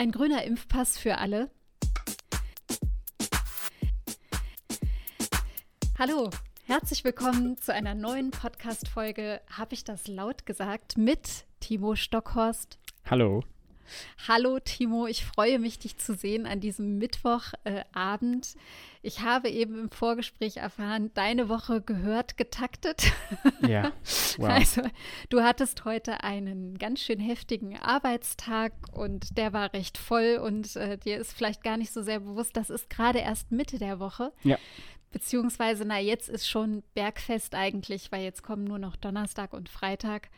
Ein 0.00 0.12
grüner 0.12 0.44
Impfpass 0.44 0.96
für 0.96 1.18
alle. 1.18 1.50
Hallo, 5.98 6.30
herzlich 6.64 7.04
willkommen 7.04 7.58
zu 7.58 7.74
einer 7.74 7.94
neuen 7.94 8.30
Podcast-Folge. 8.30 9.42
Habe 9.50 9.74
ich 9.74 9.84
das 9.84 10.08
laut 10.08 10.46
gesagt? 10.46 10.96
Mit 10.96 11.44
Timo 11.60 11.96
Stockhorst. 11.96 12.78
Hallo. 13.10 13.42
Hallo 14.28 14.58
Timo, 14.58 15.06
ich 15.06 15.24
freue 15.24 15.58
mich, 15.58 15.78
dich 15.78 15.96
zu 15.98 16.14
sehen 16.14 16.46
an 16.46 16.60
diesem 16.60 16.98
Mittwochabend. 16.98 18.54
Ich 19.02 19.20
habe 19.20 19.48
eben 19.48 19.80
im 19.80 19.90
Vorgespräch 19.90 20.58
erfahren, 20.58 21.10
deine 21.14 21.48
Woche 21.48 21.80
gehört 21.80 22.36
getaktet. 22.36 23.12
Ja. 23.66 23.92
Wow. 24.38 24.48
Also, 24.48 24.82
du 25.28 25.42
hattest 25.42 25.84
heute 25.84 26.22
einen 26.22 26.78
ganz 26.78 27.00
schön 27.00 27.20
heftigen 27.20 27.76
Arbeitstag 27.76 28.72
und 28.92 29.36
der 29.36 29.52
war 29.52 29.72
recht 29.74 29.98
voll 29.98 30.40
und 30.42 30.76
äh, 30.76 30.96
dir 30.96 31.18
ist 31.18 31.32
vielleicht 31.32 31.62
gar 31.62 31.76
nicht 31.76 31.92
so 31.92 32.02
sehr 32.02 32.20
bewusst, 32.20 32.56
das 32.56 32.70
ist 32.70 32.88
gerade 32.88 33.18
erst 33.18 33.50
Mitte 33.50 33.78
der 33.78 33.98
Woche. 33.98 34.32
Ja. 34.42 34.56
Beziehungsweise, 35.10 35.84
na, 35.84 35.98
jetzt 35.98 36.28
ist 36.28 36.48
schon 36.48 36.82
Bergfest 36.94 37.54
eigentlich, 37.54 38.12
weil 38.12 38.22
jetzt 38.22 38.42
kommen 38.42 38.64
nur 38.64 38.78
noch 38.78 38.96
Donnerstag 38.96 39.52
und 39.52 39.68
Freitag. 39.68 40.30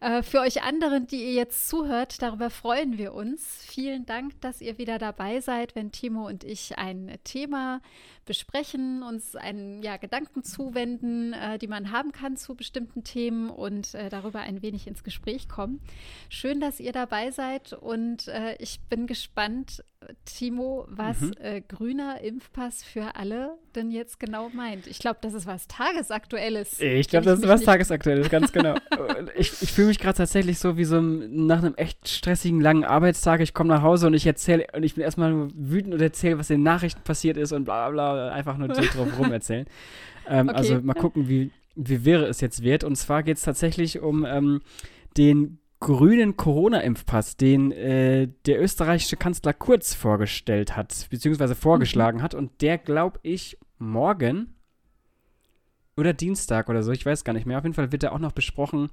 Äh, 0.00 0.22
für 0.22 0.40
euch 0.40 0.62
anderen, 0.62 1.06
die 1.06 1.22
ihr 1.24 1.32
jetzt 1.32 1.68
zuhört, 1.68 2.22
darüber 2.22 2.48
freuen 2.48 2.96
wir 2.96 3.12
uns. 3.12 3.62
Vielen 3.66 4.06
Dank, 4.06 4.40
dass 4.40 4.62
ihr 4.62 4.78
wieder 4.78 4.98
dabei 4.98 5.40
seid, 5.40 5.74
wenn 5.74 5.92
Timo 5.92 6.26
und 6.26 6.42
ich 6.42 6.78
ein 6.78 7.18
Thema 7.22 7.82
besprechen, 8.24 9.02
uns 9.02 9.36
einen 9.36 9.82
ja, 9.82 9.98
Gedanken 9.98 10.42
zuwenden, 10.42 11.34
äh, 11.34 11.58
die 11.58 11.66
man 11.66 11.90
haben 11.90 12.12
kann 12.12 12.38
zu 12.38 12.54
bestimmten 12.54 13.04
Themen 13.04 13.50
und 13.50 13.94
äh, 13.94 14.08
darüber 14.08 14.40
ein 14.40 14.62
wenig 14.62 14.86
ins 14.86 15.04
Gespräch 15.04 15.48
kommen. 15.48 15.80
Schön, 16.30 16.60
dass 16.60 16.80
ihr 16.80 16.92
dabei 16.92 17.30
seid 17.30 17.74
und 17.74 18.28
äh, 18.28 18.56
ich 18.58 18.80
bin 18.88 19.06
gespannt, 19.06 19.84
Timo, 20.24 20.86
was 20.88 21.20
mhm. 21.20 21.32
Äh, 21.40 21.60
grüner 21.60 22.20
Impfpass 22.20 22.82
für 22.82 23.16
alle 23.16 23.58
denn 23.74 23.90
jetzt 23.90 24.18
genau 24.18 24.48
meint. 24.50 24.86
Ich 24.86 24.98
glaube, 24.98 25.18
das 25.22 25.34
ist 25.34 25.46
was 25.46 25.68
Tagesaktuelles. 25.68 26.80
Ich 26.80 27.08
glaube, 27.08 27.24
das 27.24 27.40
ist 27.40 27.48
was 27.48 27.62
Tagesaktuelles, 27.62 28.28
ganz 28.28 28.52
genau. 28.52 28.74
ich, 29.36 29.62
ich 29.62 29.72
fühle 29.72 29.88
mich 29.88 29.98
gerade 29.98 30.16
tatsächlich 30.16 30.58
so 30.58 30.76
wie 30.76 30.84
so 30.84 31.00
nach 31.00 31.58
einem 31.58 31.74
echt 31.76 32.08
stressigen, 32.08 32.60
langen 32.60 32.84
Arbeitstag. 32.84 33.40
Ich 33.40 33.54
komme 33.54 33.68
nach 33.68 33.82
Hause 33.82 34.08
und 34.08 34.14
ich 34.14 34.26
erzähle, 34.26 34.66
und 34.74 34.82
ich 34.82 34.94
bin 34.94 35.04
erstmal 35.04 35.30
nur 35.30 35.50
wütend 35.54 35.94
und 35.94 36.00
erzähle, 36.00 36.38
was 36.38 36.50
in 36.50 36.56
den 36.56 36.64
Nachrichten 36.64 37.02
passiert 37.02 37.36
ist 37.36 37.52
und 37.52 37.64
bla 37.64 37.90
bla, 37.90 38.30
einfach 38.30 38.56
nur 38.56 38.74
so 38.74 38.82
drauf 38.82 39.18
rum 39.18 39.32
erzählen. 39.32 39.66
Ähm, 40.28 40.48
okay. 40.48 40.58
Also 40.58 40.80
mal 40.80 40.94
gucken, 40.94 41.28
wie, 41.28 41.50
wie 41.74 42.04
wäre 42.04 42.26
es 42.26 42.40
jetzt 42.40 42.62
wird. 42.62 42.84
Und 42.84 42.94
zwar 42.94 43.24
geht 43.24 43.38
es 43.38 43.42
tatsächlich 43.42 44.00
um 44.00 44.24
ähm, 44.24 44.60
den 45.16 45.59
grünen 45.80 46.36
Corona-Impfpass, 46.36 47.36
den 47.36 47.72
äh, 47.72 48.28
der 48.46 48.62
österreichische 48.62 49.16
Kanzler 49.16 49.54
Kurz 49.54 49.94
vorgestellt 49.94 50.76
hat, 50.76 51.06
beziehungsweise 51.10 51.54
vorgeschlagen 51.54 52.18
mhm. 52.18 52.22
hat. 52.22 52.34
Und 52.34 52.60
der, 52.60 52.78
glaube 52.78 53.18
ich, 53.22 53.58
morgen 53.78 54.54
oder 55.96 56.12
Dienstag 56.12 56.68
oder 56.68 56.82
so, 56.82 56.92
ich 56.92 57.04
weiß 57.04 57.24
gar 57.24 57.32
nicht 57.32 57.46
mehr. 57.46 57.58
Auf 57.58 57.64
jeden 57.64 57.74
Fall 57.74 57.92
wird 57.92 58.02
er 58.02 58.12
auch 58.12 58.18
noch 58.18 58.32
besprochen 58.32 58.88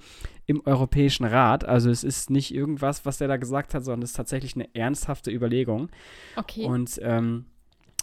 im 0.45 0.65
Europäischen 0.65 1.25
Rat. 1.25 1.65
Also 1.65 1.89
es 1.89 2.03
ist 2.03 2.29
nicht 2.29 2.53
irgendwas, 2.53 3.05
was 3.05 3.17
der 3.17 3.27
da 3.27 3.37
gesagt 3.37 3.73
hat, 3.73 3.83
sondern 3.83 4.03
es 4.03 4.11
ist 4.11 4.17
tatsächlich 4.17 4.55
eine 4.55 4.73
ernsthafte 4.73 5.29
Überlegung. 5.29 5.89
Okay. 6.37 6.63
Und 6.65 6.99
ähm, 7.03 7.45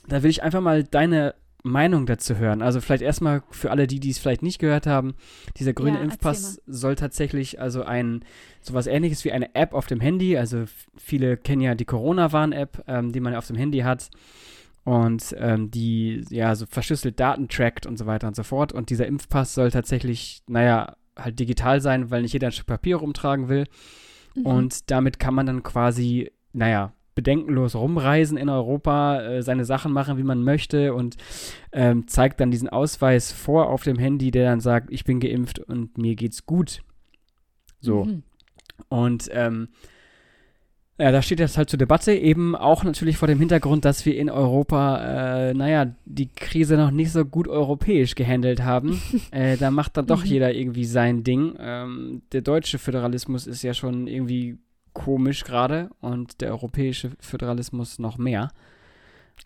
da 0.06 0.22
will 0.22 0.30
ich 0.30 0.42
einfach 0.42 0.60
mal 0.60 0.84
deine 0.84 1.34
Meinung 1.64 2.04
dazu 2.04 2.36
hören. 2.36 2.60
Also 2.60 2.80
vielleicht 2.80 3.02
erstmal 3.02 3.42
für 3.50 3.70
alle 3.70 3.86
die, 3.86 3.98
die 3.98 4.10
es 4.10 4.18
vielleicht 4.18 4.42
nicht 4.42 4.58
gehört 4.58 4.86
haben, 4.86 5.14
dieser 5.56 5.72
grüne 5.72 5.96
ja, 5.96 6.04
Impfpass 6.04 6.60
soll 6.66 6.94
tatsächlich 6.94 7.60
also 7.60 7.82
ein 7.82 8.22
sowas 8.60 8.86
ähnliches 8.86 9.24
wie 9.24 9.32
eine 9.32 9.54
App 9.54 9.72
auf 9.72 9.86
dem 9.86 10.00
Handy, 10.00 10.36
also 10.36 10.64
viele 10.96 11.38
kennen 11.38 11.62
ja 11.62 11.74
die 11.74 11.86
Corona-Warn-App, 11.86 12.84
ähm, 12.86 13.12
die 13.12 13.20
man 13.20 13.34
auf 13.34 13.46
dem 13.46 13.56
Handy 13.56 13.78
hat 13.78 14.10
und 14.84 15.34
ähm, 15.38 15.70
die 15.70 16.22
ja 16.28 16.54
so 16.54 16.66
verschlüsselt 16.66 17.18
Daten 17.18 17.48
trackt 17.48 17.86
und 17.86 17.96
so 17.96 18.04
weiter 18.04 18.28
und 18.28 18.36
so 18.36 18.42
fort. 18.42 18.72
Und 18.74 18.90
dieser 18.90 19.06
Impfpass 19.06 19.54
soll 19.54 19.70
tatsächlich, 19.70 20.42
naja, 20.46 20.96
halt 21.16 21.40
digital 21.40 21.80
sein, 21.80 22.10
weil 22.10 22.22
nicht 22.22 22.34
jeder 22.34 22.48
ein 22.48 22.52
Stück 22.52 22.66
Papier 22.66 22.96
rumtragen 22.96 23.48
will. 23.48 23.66
Mhm. 24.34 24.46
Und 24.46 24.90
damit 24.90 25.18
kann 25.18 25.34
man 25.34 25.46
dann 25.46 25.62
quasi, 25.62 26.30
naja, 26.52 26.92
bedenkenlos 27.14 27.74
rumreisen 27.74 28.36
in 28.36 28.48
Europa, 28.48 29.20
äh, 29.20 29.42
seine 29.42 29.64
Sachen 29.64 29.92
machen, 29.92 30.18
wie 30.18 30.22
man 30.22 30.42
möchte 30.42 30.94
und 30.94 31.16
ähm, 31.72 32.06
zeigt 32.08 32.40
dann 32.40 32.50
diesen 32.50 32.68
Ausweis 32.68 33.32
vor 33.32 33.68
auf 33.68 33.82
dem 33.82 33.98
Handy, 33.98 34.30
der 34.30 34.50
dann 34.50 34.60
sagt, 34.60 34.90
ich 34.90 35.04
bin 35.04 35.20
geimpft 35.20 35.58
und 35.58 35.98
mir 35.98 36.16
geht's 36.16 36.46
gut. 36.46 36.82
So. 37.80 38.04
Mhm. 38.04 38.22
Und 38.88 39.28
ähm, 39.32 39.68
ja, 40.96 41.10
da 41.10 41.22
steht 41.22 41.40
jetzt 41.40 41.58
halt 41.58 41.68
zur 41.68 41.78
Debatte, 41.78 42.12
eben 42.14 42.54
auch 42.54 42.84
natürlich 42.84 43.16
vor 43.16 43.26
dem 43.26 43.40
Hintergrund, 43.40 43.84
dass 43.84 44.06
wir 44.06 44.16
in 44.16 44.30
Europa, 44.30 45.48
äh, 45.48 45.54
naja, 45.54 45.92
die 46.04 46.28
Krise 46.28 46.76
noch 46.76 46.92
nicht 46.92 47.10
so 47.10 47.24
gut 47.24 47.48
europäisch 47.48 48.14
gehandelt 48.14 48.62
haben. 48.62 49.02
äh, 49.32 49.56
da 49.56 49.72
macht 49.72 49.96
dann 49.96 50.06
doch 50.06 50.24
mhm. 50.24 50.30
jeder 50.30 50.54
irgendwie 50.54 50.84
sein 50.84 51.24
Ding. 51.24 51.56
Ähm, 51.58 52.22
der 52.30 52.42
deutsche 52.42 52.78
Föderalismus 52.78 53.48
ist 53.48 53.62
ja 53.62 53.74
schon 53.74 54.06
irgendwie 54.06 54.58
komisch 54.94 55.44
gerade 55.44 55.90
und 56.00 56.40
der 56.40 56.52
europäische 56.52 57.10
Föderalismus 57.20 57.98
noch 57.98 58.16
mehr. 58.16 58.50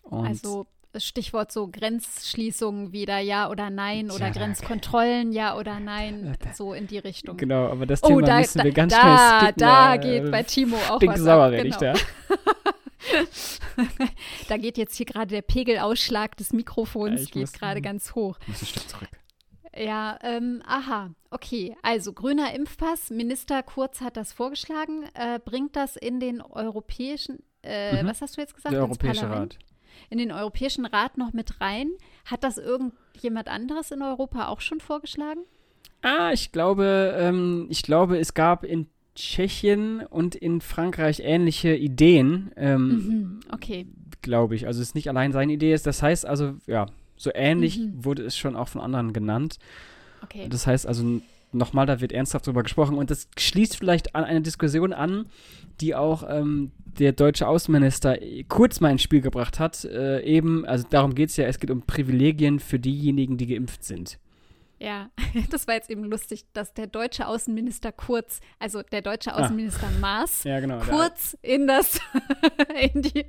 Und 0.03 0.27
also 0.27 0.67
Stichwort 0.95 1.51
so 1.51 1.67
Grenzschließungen 1.67 2.91
wieder, 2.91 3.19
ja 3.19 3.49
oder 3.49 3.69
nein, 3.69 4.09
oder 4.09 4.27
ja, 4.27 4.31
Grenzkontrollen, 4.31 5.31
ja 5.31 5.57
oder 5.57 5.79
nein, 5.79 6.37
so 6.53 6.73
in 6.73 6.87
die 6.87 6.97
Richtung. 6.97 7.37
Genau, 7.37 7.67
aber 7.67 7.85
das 7.85 8.03
oh, 8.03 8.07
Thema 8.07 8.21
da, 8.21 8.39
müssen 8.39 8.63
wir 8.63 8.71
ganz 8.71 8.93
da, 8.93 9.01
schnell 9.01 9.41
skippen. 9.41 9.59
Da 9.59 9.97
geht 9.97 10.31
bei 10.31 10.43
Timo 10.43 10.77
auch 10.89 11.01
was 11.01 11.19
sauer 11.19 11.45
ab, 11.45 11.51
genau. 11.51 11.63
ich 11.63 11.75
da. 11.75 11.93
da 14.47 14.57
geht 14.57 14.77
jetzt 14.77 14.95
hier 14.95 15.05
gerade 15.05 15.27
der 15.27 15.41
Pegelausschlag 15.41 16.35
des 16.37 16.53
Mikrofons, 16.53 17.21
ja, 17.21 17.41
geht 17.41 17.53
gerade 17.53 17.81
ganz 17.81 18.15
hoch. 18.15 18.37
Muss 18.47 18.61
ein 18.61 18.65
Stück 18.65 18.89
zurück. 18.89 19.09
Ja, 19.79 20.19
ähm, 20.23 20.61
aha, 20.65 21.11
okay. 21.29 21.75
Also 21.81 22.11
grüner 22.11 22.53
Impfpass, 22.53 23.09
Minister 23.09 23.63
Kurz 23.63 24.01
hat 24.01 24.17
das 24.17 24.33
vorgeschlagen, 24.33 25.03
äh, 25.13 25.39
bringt 25.43 25.75
das 25.75 25.95
in 25.95 26.19
den 26.19 26.41
europäischen, 26.41 27.41
äh, 27.63 28.03
mhm. 28.03 28.07
was 28.07 28.21
hast 28.21 28.35
du 28.35 28.41
jetzt 28.41 28.55
gesagt? 28.55 28.73
Der 28.73 28.81
Europäische 28.81 29.29
Rat. 29.29 29.57
In 30.09 30.17
den 30.17 30.31
Europäischen 30.31 30.85
Rat 30.85 31.17
noch 31.17 31.33
mit 31.33 31.61
rein. 31.61 31.91
Hat 32.25 32.43
das 32.43 32.57
irgendjemand 32.57 33.47
anderes 33.47 33.91
in 33.91 34.01
Europa 34.01 34.47
auch 34.49 34.61
schon 34.61 34.81
vorgeschlagen? 34.81 35.41
Ah, 36.01 36.31
ich 36.33 36.51
glaube, 36.51 37.15
ähm, 37.17 37.67
ich 37.69 37.83
glaube, 37.83 38.17
es 38.17 38.33
gab 38.33 38.63
in 38.63 38.87
Tschechien 39.15 40.01
und 40.01 40.35
in 40.35 40.61
Frankreich 40.61 41.21
ähnliche 41.23 41.75
Ideen. 41.75 42.51
Ähm, 42.55 42.87
mhm, 42.87 43.39
okay. 43.51 43.87
Glaube 44.21 44.55
ich. 44.55 44.67
Also 44.67 44.81
es 44.81 44.89
ist 44.89 44.95
nicht 44.95 45.09
allein 45.09 45.31
seine 45.31 45.53
Idee 45.53 45.73
ist. 45.73 45.85
Das 45.85 46.01
heißt 46.01 46.25
also, 46.25 46.55
ja, 46.67 46.87
so 47.19 47.31
ähnlich 47.35 47.77
mhm. 47.77 48.05
wurde 48.05 48.23
es 48.23 48.37
schon 48.37 48.55
auch 48.55 48.69
von 48.69 48.81
anderen 48.81 49.13
genannt. 49.13 49.59
Okay. 50.23 50.47
Das 50.49 50.65
heißt 50.65 50.87
also, 50.87 51.21
nochmal, 51.51 51.85
da 51.85 51.99
wird 52.01 52.11
ernsthaft 52.13 52.47
drüber 52.47 52.63
gesprochen. 52.63 52.97
Und 52.97 53.11
das 53.11 53.27
schließt 53.37 53.75
vielleicht 53.77 54.15
an 54.15 54.23
eine 54.23 54.41
Diskussion 54.41 54.93
an, 54.93 55.25
die 55.81 55.95
auch 55.95 56.23
ähm, 56.27 56.71
der 56.77 57.11
deutsche 57.11 57.47
Außenminister 57.47 58.17
kurz 58.47 58.79
mal 58.79 58.91
ins 58.91 59.01
Spiel 59.01 59.21
gebracht 59.21 59.59
hat. 59.59 59.83
Äh, 59.83 60.23
eben, 60.23 60.65
also 60.65 60.85
darum 60.89 61.13
geht 61.13 61.29
es 61.29 61.37
ja, 61.37 61.45
es 61.45 61.59
geht 61.59 61.71
um 61.71 61.81
Privilegien 61.81 62.59
für 62.59 62.79
diejenigen, 62.79 63.37
die 63.37 63.47
geimpft 63.47 63.83
sind. 63.83 64.17
Ja, 64.79 65.09
das 65.51 65.67
war 65.67 65.75
jetzt 65.75 65.89
eben 65.89 66.05
lustig, 66.05 66.45
dass 66.53 66.73
der 66.73 66.87
deutsche 66.87 67.27
Außenminister 67.27 67.91
Kurz, 67.91 68.39
also 68.59 68.81
der 68.81 69.01
deutsche 69.01 69.33
ah. 69.33 69.43
Außenminister 69.43 69.87
ah. 69.87 69.99
Maas, 69.99 70.43
ja, 70.43 70.59
genau, 70.59 70.79
kurz 70.79 71.37
in 71.41 71.67
das, 71.67 71.99
in 72.93 73.01
die, 73.01 73.25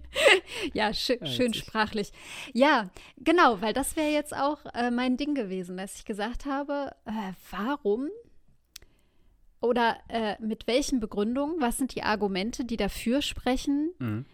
ja, 0.72 0.94
sch 0.94 1.10
ja, 1.10 1.26
schön 1.26 1.52
sprachlich. 1.52 2.12
Ja, 2.52 2.90
genau, 3.18 3.60
weil 3.60 3.72
das 3.72 3.96
wäre 3.96 4.10
jetzt 4.10 4.34
auch 4.34 4.64
äh, 4.74 4.90
mein 4.90 5.16
Ding 5.16 5.34
gewesen, 5.34 5.76
dass 5.76 5.96
ich 5.96 6.04
gesagt 6.04 6.46
habe, 6.46 6.92
äh, 7.04 7.32
warum 7.50 8.08
oder 9.60 9.98
äh, 10.08 10.36
mit 10.40 10.66
welchen 10.66 11.00
Begründungen, 11.00 11.60
was 11.60 11.76
sind 11.76 11.94
die 11.94 12.02
Argumente, 12.02 12.64
die 12.64 12.76
dafür 12.76 13.22
sprechen, 13.22 13.92
mhm. 13.98 14.24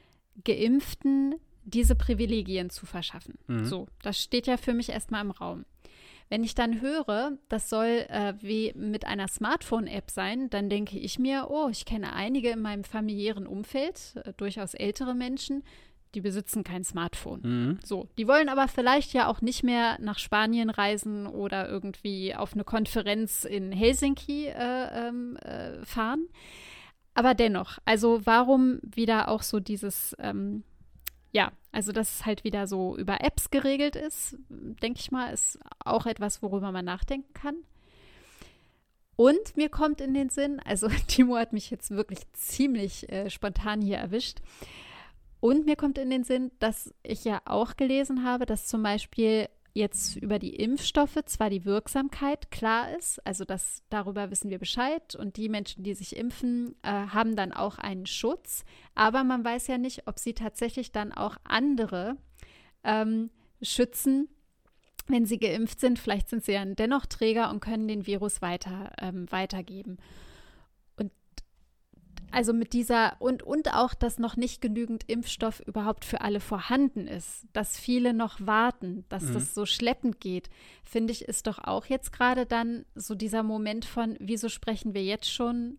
Geimpften 0.45 1.35
diese 1.65 1.97
Privilegien 1.97 2.71
zu 2.71 2.87
verschaffen? 2.87 3.39
Mhm. 3.49 3.65
So, 3.65 3.89
das 4.03 4.23
steht 4.23 4.47
ja 4.47 4.57
für 4.57 4.73
mich 4.73 4.91
erstmal 4.91 5.23
im 5.23 5.33
Raum. 5.33 5.65
Wenn 6.29 6.43
ich 6.43 6.55
dann 6.55 6.81
höre, 6.81 7.39
das 7.49 7.69
soll 7.69 8.05
äh, 8.09 8.35
wie 8.41 8.73
mit 8.75 9.05
einer 9.05 9.29
Smartphone-App 9.29 10.11
sein, 10.11 10.51
dann 10.51 10.69
denke 10.69 10.99
ich 10.99 11.19
mir, 11.19 11.47
oh, 11.51 11.69
ich 11.71 11.85
kenne 11.85 12.13
einige 12.15 12.51
in 12.51 12.61
meinem 12.61 12.85
familiären 12.85 13.47
Umfeld, 13.47 14.15
äh, 14.25 14.33
durchaus 14.37 14.75
ältere 14.75 15.15
Menschen, 15.15 15.63
die 16.15 16.21
besitzen 16.21 16.65
kein 16.65 16.83
Smartphone. 16.83 17.41
Mhm. 17.43 17.79
So, 17.85 18.09
die 18.19 18.27
wollen 18.27 18.49
aber 18.49 18.69
vielleicht 18.69 19.13
ja 19.13 19.29
auch 19.29 19.41
nicht 19.41 19.63
mehr 19.63 19.99
nach 20.01 20.19
Spanien 20.19 20.71
reisen 20.71 21.27
oder 21.27 21.69
irgendwie 21.69 22.35
auf 22.35 22.55
eine 22.55 22.65
Konferenz 22.65 23.45
in 23.45 23.71
Helsinki 23.71 24.47
äh, 24.47 25.09
ähm, 25.09 25.37
äh, 25.37 25.85
fahren. 25.85 26.27
Aber 27.15 27.35
dennoch, 27.35 27.79
also 27.85 28.21
warum 28.25 28.81
wieder 28.83 29.29
auch 29.29 29.43
so 29.43 29.61
dieses 29.61 30.17
ähm, 30.19 30.65
ja, 31.37 31.53
also 31.71 31.93
dass 31.93 32.15
es 32.15 32.25
halt 32.25 32.45
wieder 32.45 32.67
so 32.67 32.97
über 32.97 33.21
Apps 33.21 33.51
geregelt 33.51 33.95
ist, 33.95 34.39
denke 34.49 35.01
ich 35.01 35.11
mal, 35.11 35.35
ist 35.35 35.59
auch 35.85 36.07
etwas, 36.07 36.41
worüber 36.43 36.73
man 36.73 36.87
nachdenken 36.87 37.31
kann. 37.35 37.57
Und 39.17 39.55
mir 39.55 39.69
kommt 39.69 40.01
in 40.01 40.15
den 40.15 40.31
Sinn, 40.31 40.61
also 40.61 40.89
Timo 41.09 41.37
hat 41.37 41.53
mich 41.53 41.69
jetzt 41.69 41.91
wirklich 41.91 42.21
ziemlich 42.33 43.13
äh, 43.13 43.29
spontan 43.29 43.83
hier 43.83 43.99
erwischt. 43.99 44.39
Und 45.41 45.67
mir 45.67 45.77
kommt 45.77 45.99
in 45.99 46.09
den 46.09 46.25
Sinn, 46.25 46.53
dass 46.59 46.95
ich 47.03 47.25
ja 47.25 47.43
auch 47.45 47.77
gelesen 47.77 48.25
habe, 48.25 48.47
dass 48.47 48.67
zum 48.67 48.83
Beispiel 48.83 49.47
jetzt 49.77 50.17
über 50.17 50.39
die 50.39 50.57
Impfstoffe 50.57 51.19
zwar 51.27 51.51
die 51.51 51.65
Wirksamkeit 51.65 52.51
klar 52.51 52.97
ist, 52.97 53.25
also 53.27 53.45
das, 53.45 53.83
darüber 53.91 54.31
wissen 54.31 54.51
wir 54.51 54.59
Bescheid 54.59 55.15
und 55.15 55.37
die 55.37 55.49
Menschen, 55.49 55.85
die 55.85 55.95
sich 55.95 56.17
impfen, 56.17 56.75
äh, 56.83 56.89
haben 56.89 57.37
dann 57.37 57.53
auch 57.53 57.79
einen 57.79 58.07
Schutz, 58.07 58.65
aber 58.95 59.23
man 59.23 59.45
weiß 59.45 59.67
ja 59.67 59.77
nicht, 59.77 60.09
ob 60.09 60.19
sie 60.19 60.33
tatsächlich 60.33 60.93
dann 60.93 61.13
auch 61.13 61.37
andere 61.45 62.17
ähm, 62.85 63.31
schützen, 63.61 64.29
wenn 65.09 65.27
sie 65.27 65.39
geimpft 65.39 65.79
sind. 65.79 65.99
Vielleicht 65.99 66.31
sind 66.31 66.45
sie 66.45 66.53
ja 66.53 66.65
dennoch 66.65 67.07
Träger 67.07 67.51
und 67.51 67.61
können 67.61 67.87
den 67.87 68.07
Virus 68.07 68.41
weiter, 68.41 68.93
ähm, 68.99 69.31
weitergeben 69.31 69.99
also 72.37 72.53
mit 72.53 72.75
dieser 72.75 73.17
und, 73.19 73.43
und 73.43 73.73
auch, 73.73 73.95
dass 73.95 74.19
noch 74.19 74.37
nicht 74.37 74.61
genügend 74.61 75.09
Impfstoff 75.09 75.61
überhaupt 75.61 76.05
für 76.05 76.21
alle 76.21 76.41
vorhanden 76.41 77.07
ist, 77.07 77.47
dass 77.55 77.79
viele 77.79 78.13
noch 78.13 78.39
warten, 78.43 79.07
dass 79.09 79.23
mhm. 79.23 79.33
das 79.33 79.55
so 79.55 79.65
schleppend 79.65 80.21
geht, 80.21 80.51
finde 80.85 81.15
ich, 81.15 81.23
ist 81.25 81.47
doch 81.47 81.57
auch 81.57 81.87
jetzt 81.87 82.13
gerade 82.13 82.45
dann 82.45 82.85
so 82.95 83.15
dieser 83.15 83.43
Moment 83.43 83.87
von, 83.87 84.19
wieso 84.21 84.51
sprechen 84.51 84.93
wir 84.93 85.03
jetzt 85.03 85.33
schon 85.33 85.79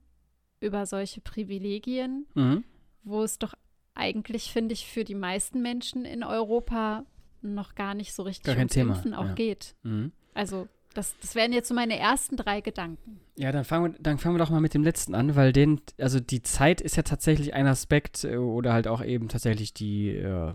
über 0.59 0.87
solche 0.87 1.21
Privilegien, 1.21 2.25
mhm. 2.33 2.63
wo 3.03 3.21
es 3.21 3.37
doch 3.37 3.53
eigentlich, 3.93 4.51
finde 4.51 4.73
ich, 4.73 4.87
für 4.87 5.03
die 5.03 5.13
meisten 5.13 5.61
Menschen 5.61 6.05
in 6.05 6.23
Europa 6.23 7.05
noch 7.43 7.75
gar 7.75 7.93
nicht 7.93 8.15
so 8.15 8.23
richtig 8.23 8.45
gar 8.45 8.57
ums 8.57 8.73
Thema. 8.73 8.95
Impfen 8.95 9.13
auch 9.13 9.25
ja. 9.25 9.33
geht. 9.33 9.75
Mhm. 9.83 10.11
Also 10.33 10.67
das, 10.97 11.15
das 11.21 11.35
wären 11.35 11.53
jetzt 11.53 11.67
so 11.67 11.75
meine 11.75 11.97
ersten 11.99 12.37
drei 12.37 12.59
Gedanken. 12.61 13.19
Ja, 13.35 13.51
dann 13.51 13.63
fangen, 13.63 13.93
wir, 13.93 13.99
dann 13.99 14.17
fangen 14.17 14.35
wir 14.35 14.39
doch 14.39 14.49
mal 14.49 14.61
mit 14.61 14.73
dem 14.73 14.83
letzten 14.83 15.13
an, 15.13 15.35
weil 15.35 15.53
den, 15.53 15.79
also 15.99 16.19
die 16.19 16.41
Zeit 16.41 16.81
ist 16.81 16.97
ja 16.97 17.03
tatsächlich 17.03 17.53
ein 17.53 17.67
Aspekt 17.67 18.23
äh, 18.23 18.37
oder 18.37 18.73
halt 18.73 18.87
auch 18.87 19.03
eben 19.03 19.27
tatsächlich 19.27 19.75
die, 19.75 20.09
äh, 20.09 20.53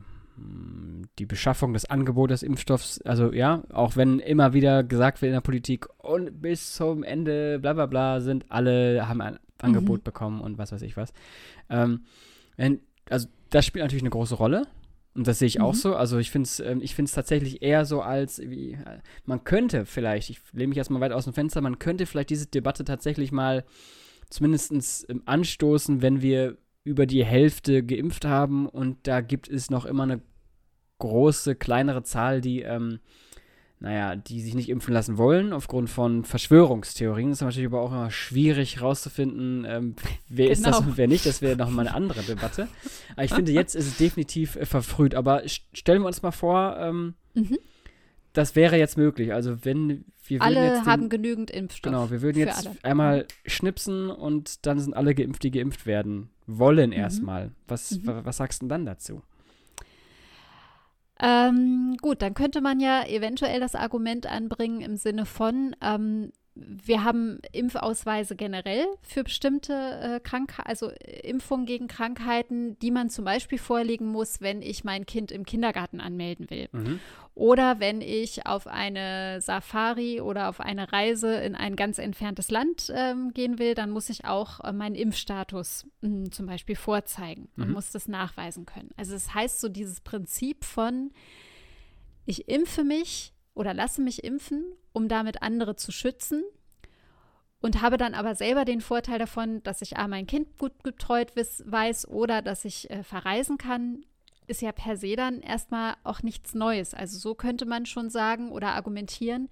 die 1.20 1.26
Beschaffung 1.26 1.74
des 1.74 1.84
Angebotes 1.84 2.40
des 2.40 2.48
Impfstoffs. 2.48 3.00
Also 3.02 3.32
ja, 3.32 3.62
auch 3.72 3.94
wenn 3.94 4.18
immer 4.18 4.52
wieder 4.52 4.82
gesagt 4.82 5.22
wird 5.22 5.28
in 5.28 5.34
der 5.34 5.42
Politik 5.42 5.86
und 5.98 6.42
bis 6.42 6.74
zum 6.74 7.04
Ende 7.04 7.60
bla 7.60 7.74
bla 7.74 7.86
bla 7.86 8.20
sind 8.20 8.46
alle, 8.48 9.08
haben 9.08 9.20
ein 9.20 9.38
Angebot 9.60 10.00
mhm. 10.00 10.04
bekommen 10.04 10.40
und 10.40 10.58
was 10.58 10.72
weiß 10.72 10.82
ich 10.82 10.96
was. 10.96 11.12
Ähm, 11.70 12.00
wenn, 12.56 12.80
also 13.08 13.28
das 13.50 13.64
spielt 13.64 13.84
natürlich 13.84 14.02
eine 14.02 14.10
große 14.10 14.34
Rolle. 14.34 14.66
Und 15.14 15.26
das 15.26 15.38
sehe 15.38 15.48
ich 15.48 15.58
mhm. 15.58 15.64
auch 15.64 15.74
so. 15.74 15.94
Also 15.94 16.18
ich 16.18 16.30
finde 16.30 16.46
es 16.46 16.60
ähm, 16.60 17.06
tatsächlich 17.06 17.62
eher 17.62 17.84
so 17.84 18.00
als, 18.00 18.38
wie, 18.38 18.72
äh, 18.72 18.98
man 19.24 19.44
könnte 19.44 19.84
vielleicht, 19.84 20.30
ich 20.30 20.40
lehne 20.52 20.68
mich 20.68 20.78
erstmal 20.78 21.00
weit 21.00 21.12
aus 21.12 21.24
dem 21.24 21.34
Fenster, 21.34 21.60
man 21.60 21.78
könnte 21.78 22.06
vielleicht 22.06 22.30
diese 22.30 22.46
Debatte 22.46 22.84
tatsächlich 22.84 23.32
mal 23.32 23.64
zumindest 24.30 25.06
ähm, 25.08 25.22
anstoßen, 25.26 26.00
wenn 26.02 26.22
wir 26.22 26.56
über 26.84 27.06
die 27.06 27.24
Hälfte 27.24 27.84
geimpft 27.84 28.24
haben 28.24 28.68
und 28.68 29.06
da 29.06 29.20
gibt 29.20 29.48
es 29.48 29.70
noch 29.70 29.84
immer 29.84 30.02
eine 30.04 30.22
große, 30.98 31.56
kleinere 31.56 32.02
Zahl, 32.02 32.40
die 32.40 32.62
ähm, 32.62 33.00
naja, 33.82 34.14
die 34.14 34.40
sich 34.40 34.54
nicht 34.54 34.68
impfen 34.68 34.94
lassen 34.94 35.18
wollen, 35.18 35.52
aufgrund 35.52 35.90
von 35.90 36.24
Verschwörungstheorien. 36.24 37.30
Das 37.30 37.38
ist 37.38 37.44
natürlich 37.44 37.66
aber 37.66 37.80
auch 37.80 37.90
immer 37.90 38.12
schwierig 38.12 38.76
herauszufinden, 38.76 39.66
ähm, 39.68 39.96
wer 40.28 40.46
genau. 40.46 40.52
ist 40.52 40.64
das 40.64 40.76
genau. 40.76 40.88
und 40.90 40.96
wer 40.96 41.08
nicht. 41.08 41.26
Das 41.26 41.42
wäre 41.42 41.56
nochmal 41.56 41.88
eine 41.88 41.96
andere 41.96 42.22
Debatte. 42.22 42.68
Aber 43.16 43.24
ich 43.24 43.34
finde, 43.34 43.50
jetzt 43.50 43.74
ist 43.74 43.88
es 43.88 43.96
definitiv 43.96 44.54
äh, 44.54 44.66
verfrüht. 44.66 45.16
Aber 45.16 45.42
stellen 45.46 46.02
wir 46.02 46.06
uns 46.06 46.22
mal 46.22 46.30
vor, 46.30 46.76
ähm, 46.78 47.14
mhm. 47.34 47.58
das 48.32 48.54
wäre 48.54 48.78
jetzt 48.78 48.96
möglich. 48.96 49.34
Also 49.34 49.64
wenn 49.64 50.04
wir 50.26 50.40
Alle 50.40 50.64
jetzt 50.64 50.82
den, 50.82 50.86
haben 50.86 51.08
genügend 51.08 51.50
Impfstoff. 51.50 51.90
Genau, 51.90 52.10
wir 52.12 52.22
würden 52.22 52.38
jetzt 52.38 52.70
einmal 52.84 53.26
schnipsen 53.46 54.10
und 54.10 54.64
dann 54.64 54.78
sind 54.78 54.94
alle 54.94 55.16
geimpft, 55.16 55.42
die 55.42 55.50
geimpft 55.50 55.86
werden 55.86 56.30
wollen 56.46 56.90
mhm. 56.90 56.96
erstmal. 56.96 57.50
Was, 57.66 57.98
mhm. 57.98 58.20
was 58.22 58.36
sagst 58.36 58.62
du 58.62 58.66
denn 58.66 58.68
dann 58.68 58.86
dazu? 58.86 59.22
Ähm, 61.22 61.96
gut, 62.02 62.20
dann 62.20 62.34
könnte 62.34 62.60
man 62.60 62.80
ja 62.80 63.06
eventuell 63.06 63.60
das 63.60 63.74
Argument 63.76 64.26
anbringen 64.26 64.80
im 64.80 64.96
Sinne 64.96 65.24
von, 65.24 65.76
ähm, 65.80 66.32
wir 66.54 67.02
haben 67.02 67.38
Impfausweise 67.52 68.36
generell 68.36 68.86
für 69.00 69.24
bestimmte 69.24 69.72
äh, 69.72 70.20
Krankheiten, 70.20 70.68
also 70.68 70.90
Impfungen 71.22 71.64
gegen 71.64 71.88
Krankheiten, 71.88 72.78
die 72.80 72.90
man 72.90 73.08
zum 73.08 73.24
Beispiel 73.24 73.58
vorlegen 73.58 74.06
muss, 74.06 74.42
wenn 74.42 74.60
ich 74.60 74.84
mein 74.84 75.06
Kind 75.06 75.32
im 75.32 75.46
Kindergarten 75.46 76.00
anmelden 76.00 76.50
will. 76.50 76.68
Mhm. 76.72 77.00
Oder 77.34 77.80
wenn 77.80 78.02
ich 78.02 78.46
auf 78.46 78.66
eine 78.66 79.40
Safari 79.40 80.20
oder 80.20 80.50
auf 80.50 80.60
eine 80.60 80.92
Reise 80.92 81.36
in 81.36 81.54
ein 81.54 81.76
ganz 81.76 81.96
entferntes 81.96 82.50
Land 82.50 82.92
ähm, 82.94 83.32
gehen 83.32 83.58
will, 83.58 83.74
dann 83.74 83.90
muss 83.90 84.10
ich 84.10 84.26
auch 84.26 84.60
äh, 84.60 84.72
meinen 84.72 84.94
Impfstatus 84.94 85.86
mh, 86.02 86.08
hm, 86.08 86.32
zum 86.32 86.46
Beispiel 86.46 86.76
vorzeigen 86.76 87.48
mhm. 87.56 87.62
und 87.62 87.70
muss 87.72 87.92
das 87.92 88.08
nachweisen 88.08 88.66
können. 88.66 88.90
Also 88.98 89.14
das 89.14 89.32
heißt 89.32 89.60
so 89.60 89.70
dieses 89.70 90.02
Prinzip 90.02 90.66
von, 90.66 91.12
ich 92.26 92.48
impfe 92.48 92.84
mich 92.84 93.31
oder 93.54 93.74
lasse 93.74 94.00
mich 94.00 94.24
impfen, 94.24 94.64
um 94.92 95.08
damit 95.08 95.42
andere 95.42 95.76
zu 95.76 95.92
schützen 95.92 96.42
und 97.60 97.80
habe 97.80 97.96
dann 97.96 98.14
aber 98.14 98.34
selber 98.34 98.64
den 98.64 98.80
Vorteil 98.80 99.18
davon, 99.18 99.62
dass 99.62 99.82
ich 99.82 99.96
A, 99.96 100.08
mein 100.08 100.26
Kind 100.26 100.58
gut 100.58 100.82
betreut 100.82 101.34
weiß 101.36 102.08
oder 102.08 102.42
dass 102.42 102.64
ich 102.64 102.90
äh, 102.90 103.02
verreisen 103.04 103.56
kann, 103.56 104.04
ist 104.46 104.60
ja 104.60 104.72
per 104.72 104.96
se 104.96 105.14
dann 105.16 105.40
erstmal 105.40 105.94
auch 106.02 106.22
nichts 106.22 106.54
Neues. 106.54 106.92
Also 106.92 107.18
so 107.18 107.34
könnte 107.34 107.64
man 107.64 107.86
schon 107.86 108.10
sagen 108.10 108.50
oder 108.50 108.72
argumentieren, 108.72 109.48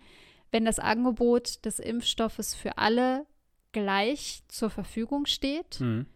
wenn 0.50 0.64
das 0.64 0.81
Angebot 0.81 1.64
des 1.64 1.79
Impfstoffes 1.79 2.55
für 2.55 2.76
alle 2.79 3.25
gleich 3.73 4.43
zur 4.49 4.69
Verfügung 4.69 5.26
steht 5.26 5.81
mhm. 5.81 6.06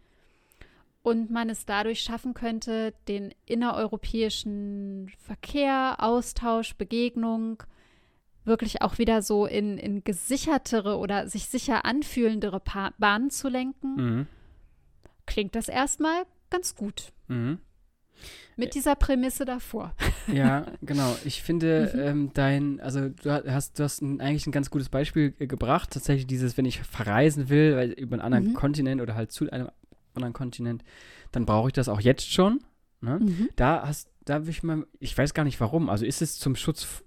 Und 1.05 1.29
man 1.29 1.51
es 1.51 1.67
dadurch 1.67 2.01
schaffen 2.01 2.33
könnte, 2.33 2.91
den 3.07 3.31
innereuropäischen 3.45 5.11
Verkehr, 5.19 5.97
Austausch, 5.99 6.73
Begegnung 6.77 7.61
wirklich 8.43 8.81
auch 8.81 8.97
wieder 8.97 9.21
so 9.21 9.45
in, 9.45 9.77
in 9.77 10.03
gesichertere 10.03 10.97
oder 10.97 11.27
sich 11.27 11.45
sicher 11.45 11.85
anfühlendere 11.85 12.59
pa 12.59 12.91
Bahnen 12.97 13.29
zu 13.29 13.49
lenken, 13.49 13.95
mhm. 13.95 14.27
klingt 15.27 15.53
das 15.53 15.67
erstmal 15.67 16.23
ganz 16.49 16.75
gut. 16.75 17.13
Mhm. 17.27 17.59
Mit 18.55 18.73
dieser 18.73 18.95
Prämisse 18.95 19.45
davor. 19.45 19.93
Ja, 20.33 20.65
genau. 20.81 21.15
Ich 21.23 21.43
finde 21.43 21.91
mhm. 21.93 22.01
ähm, 22.01 22.29
dein, 22.33 22.79
also 22.79 23.09
du 23.09 23.43
hast, 23.51 23.77
du 23.77 23.83
hast 23.83 24.01
ein, 24.01 24.21
eigentlich 24.21 24.47
ein 24.47 24.51
ganz 24.51 24.71
gutes 24.71 24.89
Beispiel 24.89 25.35
äh, 25.37 25.45
gebracht. 25.45 25.91
Tatsächlich 25.91 26.25
dieses, 26.25 26.57
wenn 26.57 26.65
ich 26.65 26.81
verreisen 26.81 27.49
will, 27.49 27.75
weil 27.75 27.91
über 27.91 28.13
einen 28.15 28.21
anderen 28.21 28.47
mhm. 28.47 28.53
Kontinent 28.53 29.01
oder 29.01 29.13
halt 29.13 29.31
zu 29.31 29.51
einem 29.51 29.69
anderen 30.15 30.33
Kontinent, 30.33 30.83
dann 31.31 31.45
brauche 31.45 31.69
ich 31.69 31.73
das 31.73 31.89
auch 31.89 31.99
jetzt 31.99 32.31
schon. 32.31 32.61
Ne? 33.01 33.19
Mhm. 33.19 33.49
Da 33.55 33.87
hast, 33.87 34.09
da 34.23 34.43
will 34.43 34.49
ich 34.49 34.63
mal, 34.63 34.85
ich 34.99 35.17
weiß 35.17 35.33
gar 35.33 35.43
nicht 35.43 35.59
warum. 35.59 35.89
Also 35.89 36.05
ist 36.05 36.21
es 36.21 36.39
zum 36.39 36.55
Schutz 36.55 37.03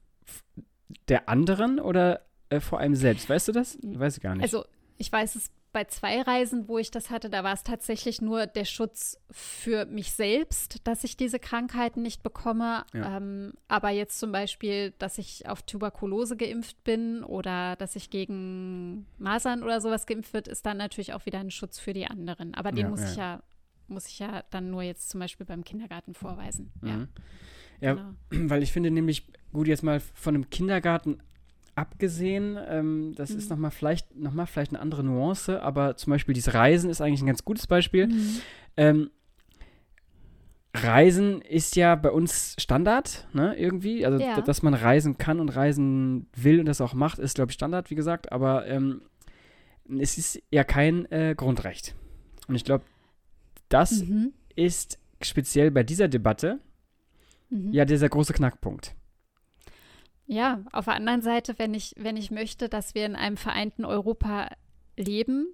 der 1.09 1.29
anderen 1.29 1.81
oder 1.81 2.23
äh, 2.51 2.61
vor 2.61 2.81
allem 2.81 2.95
selbst? 2.95 3.29
Weißt 3.29 3.49
du 3.49 3.53
das? 3.53 3.79
Weiß 3.83 4.17
ich 4.17 4.23
gar 4.23 4.35
nicht. 4.35 4.43
Also 4.43 4.65
ich 4.97 5.11
weiß 5.11 5.37
es 5.37 5.51
bei 5.73 5.85
zwei 5.85 6.23
Reisen, 6.23 6.69
wo 6.69 6.79
ich 6.79 6.91
das 6.91 7.11
hatte, 7.11 7.31
da 7.31 7.45
war 7.45 7.53
es 7.53 7.63
tatsächlich 7.63 8.23
nur 8.23 8.47
der 8.47 8.65
Schutz 8.65 9.21
für 9.31 9.87
mich 9.87 10.13
selbst, 10.13 10.87
dass 10.87 11.05
ich 11.05 11.17
diese 11.17 11.39
Krankheiten 11.39 12.03
nicht 12.03 12.23
bekomme. 12.23 12.85
Ja. 12.95 13.17
Ähm, 13.17 13.53
aber 13.69 13.91
jetzt 13.91 14.19
zum 14.19 14.33
Beispiel, 14.33 14.93
dass 14.99 15.19
ich 15.19 15.49
auf 15.49 15.63
Tuberkulose 15.63 16.37
geimpft 16.37 16.83
bin 16.85 17.23
oder 17.23 17.77
dass 17.77 17.97
ich 17.97 18.11
gegen 18.11 19.07
Masern 19.19 19.63
oder 19.63 19.81
sowas 19.81 20.07
geimpft 20.07 20.33
wird, 20.33 20.49
ist 20.49 20.65
dann 20.65 20.79
natürlich 20.79 21.13
auch 21.13 21.27
wieder 21.27 21.39
ein 21.39 21.51
Schutz 21.51 21.79
für 21.79 21.93
die 21.93 22.07
anderen. 22.07 22.55
Aber 22.55 22.73
den 22.73 22.87
ja, 22.87 22.89
muss 22.89 23.01
ja. 23.01 23.11
ich 23.11 23.17
ja 23.17 23.43
muss 23.89 24.07
ich 24.07 24.19
ja 24.19 24.45
dann 24.51 24.71
nur 24.71 24.83
jetzt 24.83 25.09
zum 25.11 25.21
Beispiel 25.21 25.47
beim 25.47 25.65
Kindergarten 25.65 26.15
vorweisen. 26.15 26.71
Mhm. 26.83 27.09
Ja, 27.81 27.95
genau. 27.95 28.51
weil 28.51 28.63
ich 28.63 28.73
finde 28.73 28.91
nämlich, 28.91 29.27
gut, 29.53 29.67
jetzt 29.67 29.83
mal 29.83 30.01
von 30.01 30.35
einem 30.35 30.51
Kindergarten 30.51 31.23
abgesehen, 31.79 32.59
ähm, 32.69 33.13
das 33.17 33.31
mhm. 33.31 33.39
ist 33.39 33.51
nochmal 33.51 33.71
vielleicht, 33.71 34.17
noch 34.17 34.33
mal 34.33 34.47
vielleicht 34.47 34.73
eine 34.73 34.81
andere 34.81 35.05
Nuance, 35.05 35.63
aber 35.63 35.97
zum 35.97 36.11
Beispiel 36.11 36.35
dieses 36.35 36.53
Reisen 36.53 36.91
ist 36.91 37.01
eigentlich 37.01 37.23
ein 37.23 37.27
ganz 37.27 37.45
gutes 37.45 37.69
Beispiel. 37.69 38.09
Mhm. 38.09 38.41
Ähm, 38.77 39.11
Reisen 40.75 41.41
ist 41.41 41.77
ja 41.77 41.95
bei 41.95 42.11
uns 42.11 42.57
Standard, 42.59 43.29
ne, 43.33 43.55
irgendwie. 43.57 44.05
Also, 44.05 44.23
ja. 44.23 44.41
dass 44.41 44.63
man 44.63 44.75
reisen 44.75 45.19
kann 45.19 45.41
und 45.41 45.51
reisen 45.51 46.27
will 46.37 46.61
und 46.61 46.67
das 46.67 46.81
auch 46.81 46.95
macht, 46.95 47.19
ist, 47.19 47.37
glaube 47.37 47.51
ich, 47.51 47.55
Standard, 47.55 47.91
wie 47.91 47.95
gesagt. 47.95 48.33
Aber 48.33 48.67
ähm, 48.67 49.03
es 49.99 50.19
ist 50.19 50.43
ja 50.51 50.65
kein 50.65 51.11
äh, 51.13 51.35
Grundrecht. 51.37 51.95
Und 52.49 52.57
ich 52.57 52.65
glaube, 52.65 52.85
das 53.69 54.03
mhm. 54.03 54.33
ist 54.57 54.99
speziell 55.23 55.71
bei 55.71 55.85
dieser 55.85 56.09
Debatte 56.09 56.59
mhm. 57.51 57.73
ja 57.73 57.85
dieser 57.85 58.09
große 58.09 58.33
Knackpunkt. 58.33 58.95
Ja, 60.31 60.63
auf 60.73 60.85
der 60.85 60.95
anderen 60.95 61.23
Seite, 61.23 61.59
wenn 61.59 61.73
ich, 61.73 61.95
wenn 61.97 62.19
ich 62.19 62.31
möchte, 62.31 62.69
dass 62.69 62.95
wir 62.95 63.07
in 63.07 63.17
einem 63.17 63.39
vereinten 63.39 63.87
Europa 63.87 64.51
leben, 64.95 65.49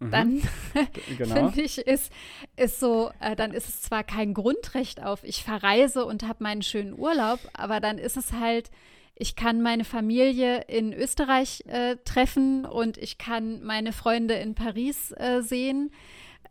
mhm. 0.00 0.10
dann 0.10 0.42
genau. 1.18 1.34
finde 1.36 1.62
ich, 1.62 1.78
ist, 1.78 2.12
ist 2.56 2.80
so, 2.80 3.12
äh, 3.20 3.36
dann 3.36 3.52
ist 3.52 3.68
es 3.68 3.80
zwar 3.82 4.02
kein 4.02 4.34
Grundrecht 4.34 5.00
auf, 5.00 5.22
ich 5.22 5.44
verreise 5.44 6.04
und 6.04 6.26
habe 6.26 6.42
meinen 6.42 6.62
schönen 6.62 6.98
Urlaub, 6.98 7.38
aber 7.52 7.78
dann 7.78 7.96
ist 7.96 8.16
es 8.16 8.32
halt, 8.32 8.72
ich 9.14 9.36
kann 9.36 9.62
meine 9.62 9.84
Familie 9.84 10.62
in 10.62 10.92
Österreich 10.92 11.62
äh, 11.68 11.96
treffen 12.04 12.64
und 12.64 12.98
ich 12.98 13.18
kann 13.18 13.62
meine 13.62 13.92
Freunde 13.92 14.34
in 14.34 14.56
Paris 14.56 15.12
äh, 15.12 15.42
sehen. 15.42 15.92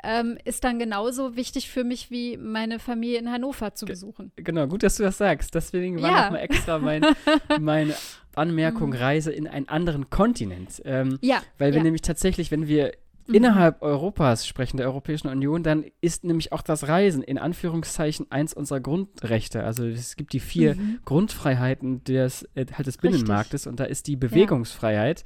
Ähm, 0.03 0.37
ist 0.43 0.63
dann 0.63 0.79
genauso 0.79 1.35
wichtig 1.35 1.69
für 1.69 1.83
mich, 1.83 2.09
wie 2.09 2.37
meine 2.37 2.79
Familie 2.79 3.19
in 3.19 3.31
Hannover 3.31 3.73
zu 3.75 3.85
besuchen. 3.85 4.31
Genau, 4.35 4.67
gut, 4.67 4.83
dass 4.83 4.95
du 4.95 5.03
das 5.03 5.17
sagst. 5.17 5.53
Deswegen 5.53 6.01
war 6.01 6.11
ja. 6.11 6.23
nochmal 6.23 6.41
extra 6.41 6.79
mein, 6.79 7.05
meine 7.59 7.93
Anmerkung 8.35 8.89
mhm. 8.89 8.95
Reise 8.95 9.31
in 9.31 9.47
einen 9.47 9.67
anderen 9.67 10.09
Kontinent. 10.09 10.81
Ähm, 10.85 11.19
ja. 11.21 11.41
Weil 11.57 11.71
wir 11.71 11.79
ja. 11.79 11.83
nämlich 11.83 12.01
tatsächlich, 12.01 12.51
wenn 12.51 12.67
wir 12.67 12.93
mhm. 13.27 13.35
innerhalb 13.35 13.81
Europas 13.81 14.47
sprechen, 14.47 14.77
der 14.77 14.87
Europäischen 14.87 15.27
Union, 15.27 15.63
dann 15.63 15.85
ist 16.01 16.23
nämlich 16.23 16.51
auch 16.51 16.61
das 16.61 16.87
Reisen 16.87 17.23
in 17.23 17.37
Anführungszeichen 17.37 18.31
eins 18.31 18.53
unserer 18.53 18.79
Grundrechte. 18.79 19.63
Also 19.63 19.85
es 19.85 20.15
gibt 20.15 20.33
die 20.33 20.39
vier 20.39 20.75
mhm. 20.75 20.99
Grundfreiheiten 21.05 22.03
des, 22.03 22.43
äh, 22.55 22.65
halt 22.73 22.87
des 22.87 22.97
Binnenmarktes 22.97 23.61
Richtig. 23.61 23.69
und 23.69 23.79
da 23.79 23.83
ist 23.83 24.07
die 24.07 24.15
Bewegungsfreiheit 24.15 25.23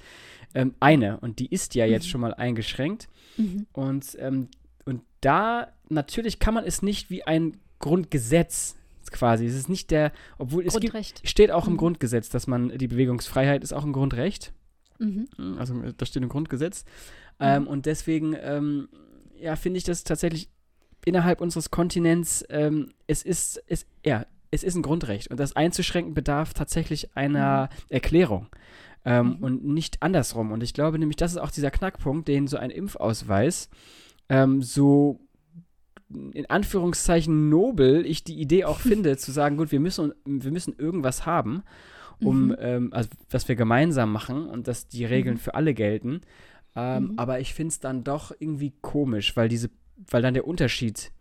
ja. 0.54 0.62
ähm, 0.62 0.76
eine 0.80 1.20
und 1.20 1.40
die 1.40 1.48
ist 1.48 1.76
ja 1.76 1.86
jetzt 1.86 2.06
mhm. 2.06 2.10
schon 2.10 2.22
mal 2.22 2.34
eingeschränkt. 2.34 3.08
Mhm. 3.38 3.68
Und, 3.72 4.18
ähm, 4.20 4.50
und 4.86 5.02
da 5.22 5.74
natürlich 5.90 6.40
kann 6.40 6.54
man 6.54 6.64
es 6.64 6.82
nicht 6.82 7.10
wie 7.10 7.24
ein 7.24 7.58
Grundgesetz 7.80 8.76
quasi. 9.12 9.46
Es 9.46 9.56
ist 9.56 9.70
nicht 9.70 9.92
der, 9.92 10.12
obwohl 10.38 10.66
es 10.66 10.80
gibt, 10.80 11.22
steht 11.24 11.52
auch 11.52 11.68
im 11.68 11.74
mhm. 11.74 11.78
Grundgesetz, 11.78 12.30
dass 12.30 12.48
man 12.48 12.70
die 12.78 12.88
Bewegungsfreiheit 12.88 13.64
ist 13.64 13.74
auch 13.74 13.84
ein 13.84 13.94
Grundrecht. 13.94 14.54
Mhm. 15.00 15.28
Also 15.58 15.76
das 15.98 16.10
steht 16.10 16.24
im 16.24 16.30
Grundgesetz. 16.30 16.86
Mhm. 17.40 17.46
Ähm, 17.46 17.68
und 17.68 17.86
deswegen, 17.86 18.36
ähm, 18.40 18.90
ja, 19.40 19.56
finde 19.56 19.78
ich 19.78 19.84
das 19.84 20.04
tatsächlich 20.04 20.50
innerhalb 21.06 21.42
unseres 21.42 21.70
Kontinents, 21.72 22.44
ähm, 22.50 22.90
es 23.08 23.24
ist, 23.24 23.62
es, 23.68 23.86
ja, 24.04 24.26
es 24.52 24.64
ist 24.64 24.76
ein 24.76 24.82
Grundrecht. 24.82 25.30
Und 25.30 25.40
das 25.40 25.56
einzuschränken 25.56 26.14
bedarf 26.14 26.54
tatsächlich 26.54 27.16
einer 27.16 27.70
mhm. 27.72 27.86
Erklärung. 27.90 28.48
Ähm, 29.04 29.28
mhm. 29.38 29.44
Und 29.44 29.66
nicht 29.66 30.02
andersrum. 30.02 30.52
Und 30.52 30.64
ich 30.64 30.74
glaube 30.74 30.98
nämlich, 30.98 31.18
das 31.18 31.32
ist 31.32 31.38
auch 31.38 31.52
dieser 31.52 31.72
Knackpunkt, 31.72 32.28
den 32.28 32.48
so 32.48 32.58
ein 32.58 32.72
Impfausweis 32.72 33.70
ähm, 34.30 34.62
so 34.62 35.20
in 36.10 36.46
Anführungszeichen 36.50 37.50
nobel 37.50 38.06
ich 38.06 38.24
die 38.24 38.40
Idee 38.40 38.66
auch 38.66 38.80
finde, 38.82 39.18
zu 39.18 39.32
sagen, 39.32 39.58
gut, 39.58 39.72
wir 39.72 39.80
müssen, 39.80 40.14
wir 40.26 40.52
müssen 40.52 40.76
irgendwas 40.78 41.26
haben, 41.26 41.64
um, 42.22 42.48
mhm. 42.48 42.56
ähm, 42.60 42.94
also 42.94 43.10
was 43.30 43.48
wir 43.48 43.56
gemeinsam 43.56 44.12
machen 44.12 44.48
und 44.48 44.68
dass 44.68 44.88
die 44.88 45.06
Regeln 45.06 45.36
mhm. 45.36 45.40
für 45.40 45.56
alle 45.56 45.74
gelten. 45.74 46.22
Ähm, 46.76 47.04
mhm. 47.04 47.20
Aber 47.20 47.40
ich 47.40 47.54
finde 47.54 47.70
es 47.70 47.80
dann 47.80 48.04
doch 48.04 48.32
irgendwie 48.38 48.74
komisch, 48.82 49.36
weil 49.36 49.50
diese, 49.50 49.70
weil 50.10 50.22
dann 50.22 50.34
der 50.34 50.48
Unterschied 50.48 51.12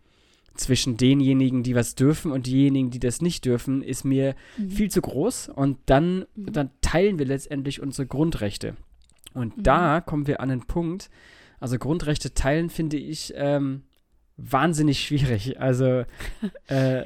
zwischen 0.55 0.97
denjenigen, 0.97 1.63
die 1.63 1.75
was 1.75 1.95
dürfen 1.95 2.31
und 2.31 2.47
diejenigen, 2.47 2.89
die 2.89 2.99
das 2.99 3.21
nicht 3.21 3.45
dürfen, 3.45 3.81
ist 3.81 4.05
mir 4.05 4.35
mhm. 4.57 4.69
viel 4.69 4.89
zu 4.89 5.01
groß. 5.01 5.49
Und 5.49 5.77
dann, 5.85 6.25
mhm. 6.35 6.53
dann 6.53 6.69
teilen 6.81 7.19
wir 7.19 7.25
letztendlich 7.25 7.81
unsere 7.81 8.07
Grundrechte. 8.07 8.75
Und 9.33 9.57
mhm. 9.57 9.63
da 9.63 10.01
kommen 10.01 10.27
wir 10.27 10.39
an 10.39 10.51
einen 10.51 10.65
Punkt. 10.65 11.09
Also 11.65 11.79
Grundrechte 11.79 12.31
teilen 12.31 12.69
finde 12.69 12.95
ich 12.97 13.33
ähm, 13.35 13.85
wahnsinnig 14.37 15.03
schwierig. 15.03 15.59
Also 15.59 16.03
äh, 16.67 17.05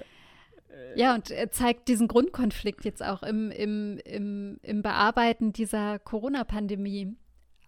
ja, 0.98 1.16
und 1.16 1.32
er 1.32 1.50
zeigt 1.50 1.88
diesen 1.88 2.10
Grundkonflikt 2.10 2.84
jetzt 2.84 3.02
auch 3.02 3.24
im, 3.24 3.52
im, 3.52 4.00
im, 4.04 4.60
im 4.62 4.82
Bearbeiten 4.82 5.54
dieser 5.54 5.98
Corona-Pandemie 5.98 7.16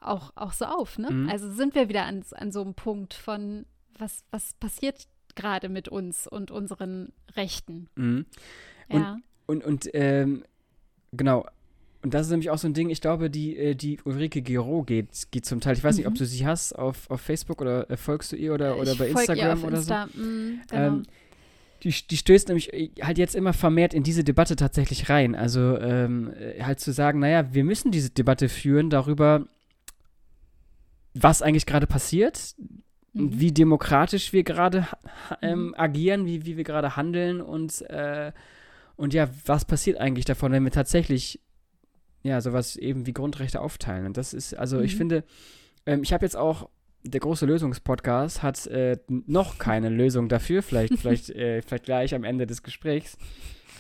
auch, 0.02 0.34
auch 0.36 0.52
so 0.52 0.66
auf. 0.66 0.98
Ne? 0.98 1.12
Mhm. 1.12 1.30
Also 1.30 1.50
sind 1.54 1.76
wir 1.76 1.88
wieder 1.88 2.04
an, 2.04 2.26
an 2.32 2.52
so 2.52 2.62
einem 2.62 2.74
Punkt 2.74 3.14
von, 3.14 3.66
was, 3.98 4.26
was 4.30 4.54
passiert 4.56 5.08
gerade 5.36 5.70
mit 5.70 5.88
uns 5.88 6.28
und 6.28 6.52
unseren 6.52 7.14
Rechten. 7.38 7.88
Mhm. 7.96 8.26
Ja. 8.90 9.18
Und, 9.46 9.64
und, 9.64 9.86
und 9.86 9.90
ähm, 9.94 10.44
genau, 11.14 11.46
und 12.04 12.14
das 12.14 12.28
ist 12.28 12.32
nämlich 12.32 12.50
auch 12.50 12.58
so 12.58 12.68
ein 12.68 12.74
Ding, 12.74 12.90
ich 12.90 13.00
glaube, 13.00 13.30
die, 13.30 13.56
äh, 13.56 13.76
die 13.76 14.00
Ulrike 14.04 14.42
Gero 14.42 14.84
geht, 14.84 15.10
geht 15.30 15.46
zum 15.46 15.60
Teil. 15.60 15.76
Ich 15.76 15.84
weiß 15.84 15.96
mhm. 15.96 16.00
nicht, 16.00 16.08
ob 16.08 16.14
mhm. 16.14 16.18
du 16.18 16.26
sie 16.26 16.46
hast 16.48 16.74
auf, 16.74 17.10
auf 17.12 17.22
Facebook 17.22 17.62
oder 17.62 17.90
äh, 17.92 17.98
folgst 17.98 18.32
du 18.32 18.36
ihr 18.36 18.54
oder, 18.54 18.78
oder 18.78 18.96
bei 18.96 19.10
Instagram 19.10 19.64
oder 19.64 19.78
Insta. 19.78 20.08
so. 20.12 20.20
Mhm, 20.20 20.62
genau. 20.70 20.88
ähm, 20.88 21.04
die, 21.84 21.94
die 22.10 22.18
stößt 22.18 22.48
nämlich 22.48 22.74
äh, 22.74 22.90
halt 23.04 23.20
jetzt 23.20 23.36
immer 23.36 23.54
vermehrt 23.54 23.94
in 23.94 24.02
diese 24.02 24.24
Debatte 24.24 24.56
tatsächlich 24.56 25.10
rein. 25.10 25.36
Also 25.36 25.78
ähm, 25.78 26.34
halt 26.60 26.80
zu 26.80 26.92
sagen, 26.92 27.20
naja, 27.20 27.54
wir 27.54 27.64
müssen 27.64 27.92
diese 27.92 28.10
Debatte 28.10 28.50
führen 28.50 28.90
darüber, 28.90 29.46
was 31.14 31.44
eigentlich 31.44 31.68
gerade 31.68 31.86
passiert, 31.86 32.56
mhm. 33.14 33.40
wie 33.40 33.52
demokratisch 33.52 34.34
wir 34.34 34.44
gerade 34.44 34.88
ähm, 35.44 35.68
mhm. 35.68 35.76
agieren, 35.78 36.26
wie, 36.26 36.48
wie 36.48 36.58
wir 36.58 36.64
gerade 36.64 36.96
handeln 36.96 37.42
und, 37.42 37.82
äh, 37.92 38.32
und 38.96 39.14
ja, 39.14 39.30
was 39.46 39.66
passiert 39.66 40.00
eigentlich 40.00 40.26
davon, 40.26 40.52
wenn 40.52 40.64
wir 40.64 40.72
tatsächlich 40.72 41.40
ja, 42.24 42.40
sowas 42.42 42.76
eben 42.76 43.06
wie 43.06 43.14
Grundrechte 43.14 43.62
aufteilen. 43.62 44.06
Und 44.06 44.18
das 44.18 44.34
ist, 44.34 44.54
also 44.54 44.78
mhm. 44.78 44.84
ich 44.84 44.96
finde, 44.96 45.24
ähm, 45.86 46.04
ich 46.04 46.14
habe 46.14 46.26
jetzt 46.26 46.38
auch, 46.38 46.70
der 47.04 47.20
große 47.20 47.48
Lösungspodcast 47.48 48.44
hat 48.44 48.68
äh, 48.68 48.98
noch 49.08 49.58
keine 49.58 49.90
Lösung 49.90 50.30
dafür, 50.30 50.62
vielleicht, 50.62 50.94
vielleicht, 51.00 51.30
äh, 51.32 51.62
vielleicht 51.62 51.86
gleich 51.86 52.14
am 52.14 52.24
Ende 52.24 52.46
des 52.46 52.62
Gesprächs, 52.62 53.18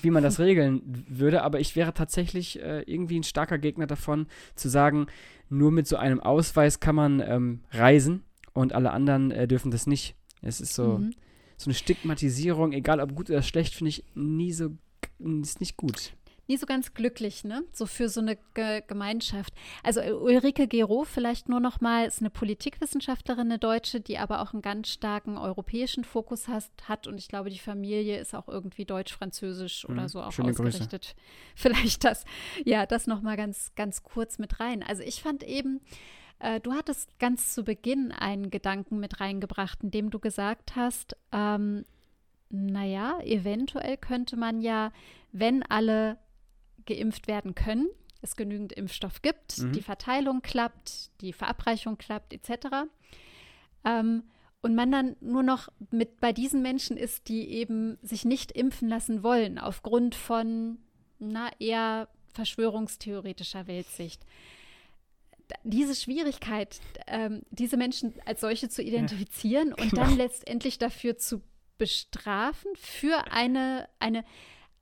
wie 0.01 0.10
man 0.10 0.24
das 0.24 0.39
regeln 0.39 1.05
würde, 1.07 1.43
aber 1.43 1.60
ich 1.60 1.75
wäre 1.75 1.93
tatsächlich 1.93 2.60
äh, 2.60 2.81
irgendwie 2.81 3.19
ein 3.19 3.24
starker 3.24 3.60
Gegner 3.60 3.86
davon, 3.86 4.25
zu 4.55 4.69
sagen, 4.69 5.05
nur 5.50 5.71
mit 5.71 5.86
so 5.86 5.98
einem 5.98 6.19
Ausweis 6.19 6.79
kann 6.79 6.95
man 6.95 7.19
ähm, 7.19 7.62
reisen 7.71 8.24
und 8.53 8.74
alle 8.74 8.91
anderen 8.91 9.29
äh, 9.29 9.48
dürfen 9.48 9.69
das 9.69 9.86
nicht. 9.86 10.15
Es 10.41 10.60
ist 10.60 10.74
so, 10.74 10.98
mhm. 10.98 11.13
so 11.57 11.65
eine 11.65 11.75
Stigmatisierung, 11.75 12.71
egal 12.71 13.00
ob 13.00 13.13
gut 13.13 13.29
oder 13.29 13.43
schlecht, 13.43 13.75
finde 13.75 13.89
ich 13.89 14.03
nie 14.15 14.51
so, 14.51 14.71
ist 15.19 15.60
nicht 15.60 15.77
gut 15.77 16.13
nie 16.48 16.57
so 16.57 16.65
ganz 16.65 16.93
glücklich, 16.93 17.43
ne? 17.43 17.63
So 17.71 17.86
für 17.86 18.10
so 18.10 18.19
eine 18.19 18.38
Ge 18.53 18.81
Gemeinschaft. 18.86 19.53
Also 19.83 20.01
äh, 20.01 20.12
Ulrike 20.12 20.67
Gero 20.67 21.03
vielleicht 21.03 21.50
nur 21.50 21.60
noch 21.60 21.81
mal 21.81 22.05
ist 22.05 22.19
eine 22.19 22.29
Politikwissenschaftlerin, 22.29 23.48
eine 23.48 23.60
Deutsche, 23.60 24.01
die 24.01 24.17
aber 24.17 24.41
auch 24.41 24.53
einen 24.53 24.62
ganz 24.62 24.89
starken 24.89 25.38
europäischen 25.38 26.03
Fokus 26.03 26.48
hat, 26.48 26.65
hat 26.83 27.07
und 27.07 27.17
ich 27.17 27.27
glaube, 27.27 27.50
die 27.50 27.60
Familie 27.60 28.19
ist 28.19 28.36
auch 28.36 28.48
irgendwie 28.48 28.86
deutsch-französisch 28.86 29.88
mhm, 29.88 29.93
oder 29.93 30.10
so 30.10 30.21
auch 30.21 30.27
ausgerichtet. 30.38 30.89
Grüße. 30.89 31.15
Vielleicht 31.55 32.03
das, 32.03 32.25
ja, 32.65 32.86
das 32.86 33.07
noch 33.07 33.21
mal 33.21 33.38
ganz, 33.38 33.74
ganz 33.75 34.03
kurz 34.03 34.39
mit 34.39 34.60
rein. 34.60 34.83
Also 34.83 35.03
ich 35.03 35.21
fand 35.21 35.43
eben, 35.43 35.79
äh, 36.39 36.60
du 36.60 36.74
hattest 36.74 37.17
ganz 37.19 37.53
zu 37.53 37.63
Beginn 37.63 38.12
einen 38.12 38.50
Gedanken 38.50 39.00
mit 39.00 39.19
reingebracht, 39.19 39.83
in 39.83 39.91
dem 39.91 40.10
du 40.10 40.19
gesagt 40.19 40.75
hast, 40.75 41.15
ähm, 41.31 41.86
naja, 42.50 43.19
eventuell 43.21 43.98
könnte 43.98 44.36
man 44.36 44.60
ja, 44.60 44.91
wenn 45.31 45.63
alle 45.63 46.17
geimpft 46.86 47.28
werden 47.28 47.56
können, 47.56 47.88
es 48.22 48.36
genügend 48.36 48.74
Impfstoff 48.74 49.22
gibt, 49.22 49.58
mhm. 49.58 49.74
die 49.74 49.82
Verteilung 49.82 50.42
klappt, 50.42 51.12
die 51.22 51.34
Verabreichung 51.34 51.98
klappt, 51.98 52.34
etc. 52.34 52.68
Ähm, 53.84 54.24
und 54.62 54.76
man 54.76 54.92
dann 54.92 55.16
nur 55.22 55.44
noch 55.44 55.70
mit 55.90 56.20
bei 56.20 56.34
diesen 56.34 56.62
Menschen 56.62 56.98
ist, 56.98 57.28
die 57.28 57.50
eben 57.50 57.98
sich 58.04 58.26
nicht 58.26 58.52
impfen 58.52 58.88
lassen 58.88 59.24
wollen, 59.24 59.58
aufgrund 59.58 60.14
von 60.14 60.78
na, 61.18 61.50
eher 61.60 62.10
verschwörungstheoretischer 62.34 63.68
Weltsicht. 63.68 64.24
Diese 65.64 65.96
Schwierigkeit, 65.96 66.80
ähm, 67.08 67.42
diese 67.50 67.76
Menschen 67.76 68.14
als 68.26 68.42
solche 68.42 68.70
zu 68.70 68.82
identifizieren 68.82 69.70
ja, 69.70 69.84
und 69.84 69.90
genau. 69.92 70.04
dann 70.04 70.16
letztendlich 70.16 70.78
dafür 70.78 71.18
zu 71.18 71.42
bestrafen 71.78 72.72
für 72.76 73.32
eine, 73.32 73.90
eine 74.00 74.24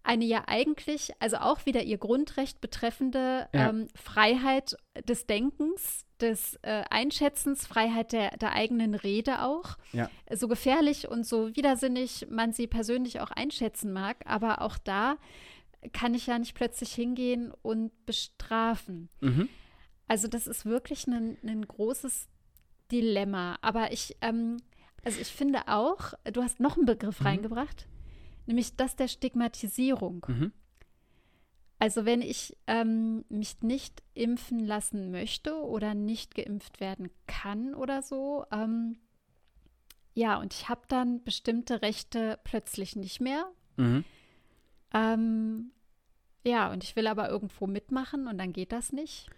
eine 0.04 0.26
ja 0.26 0.44
eigentlich, 0.48 1.12
also 1.20 1.38
auch 1.38 1.66
wieder 1.66 1.84
ihr 1.84 1.98
Grundrecht 1.98 2.62
betreffende 2.62 3.48
ja. 3.54 3.70
ähm, 3.70 3.88
Freiheit 3.96 4.78
des 5.08 5.28
Denkens, 5.28 6.06
des 6.20 6.56
äh, 6.64 6.84
Einschätzens, 6.90 7.68
Freiheit 7.68 8.12
der, 8.12 8.38
der 8.38 8.54
eigenen 8.54 8.96
Rede 8.96 9.44
auch. 9.44 9.78
Ja. 9.94 10.10
So 10.32 10.48
gefährlich 10.48 11.08
und 11.08 11.26
so 11.26 11.56
widersinnig 11.56 12.28
man 12.30 12.54
sie 12.54 12.68
persönlich 12.68 13.20
auch 13.22 13.32
einschätzen 13.32 13.94
mag, 13.94 14.18
aber 14.26 14.62
auch 14.62 14.78
da 14.78 15.18
kann 15.94 16.14
ich 16.14 16.28
ja 16.28 16.38
nicht 16.38 16.56
plötzlich 16.56 16.94
hingehen 16.94 17.54
und 17.62 17.92
bestrafen. 18.06 19.10
Mhm. 19.22 19.48
Also 20.08 20.28
das 20.28 20.48
ist 20.48 20.66
wirklich 20.66 21.08
ein, 21.08 21.38
ein 21.44 21.66
großes 21.66 22.28
Dilemma. 22.92 23.58
Aber 23.62 23.94
ich, 23.94 24.18
ähm, 24.22 24.58
also 25.06 25.22
ich 25.22 25.28
finde 25.28 25.68
auch, 25.68 26.14
du 26.34 26.42
hast 26.42 26.60
noch 26.60 26.76
einen 26.76 26.86
Begriff 26.86 27.22
mhm. 27.22 27.28
reingebracht 27.28 27.88
nämlich 28.50 28.76
das 28.76 28.96
der 28.96 29.08
Stigmatisierung. 29.08 30.26
Mhm. 30.28 30.52
Also 31.78 32.04
wenn 32.04 32.22
ich 32.22 32.58
ähm, 32.68 33.24
mich 33.30 33.62
nicht 33.62 34.04
impfen 34.16 34.60
lassen 34.60 35.12
möchte 35.12 35.64
oder 35.64 35.94
nicht 35.94 36.36
geimpft 36.36 36.82
werden 36.82 37.10
kann 37.28 37.74
oder 37.74 38.02
so, 38.02 38.46
ähm, 38.52 38.98
ja, 40.14 40.38
und 40.38 40.54
ich 40.54 40.68
habe 40.68 40.82
dann 40.90 41.24
bestimmte 41.24 41.82
Rechte 41.82 42.40
plötzlich 42.44 42.98
nicht 42.98 43.22
mehr. 43.22 43.50
Mhm. 43.78 44.04
Ähm, 44.94 45.72
ja, 46.44 46.72
und 46.72 46.84
ich 46.84 46.96
will 46.96 47.08
aber 47.08 47.30
irgendwo 47.30 47.68
mitmachen 47.68 48.28
und 48.28 48.38
dann 48.40 48.52
geht 48.52 48.72
das 48.72 48.92
nicht. 48.92 49.30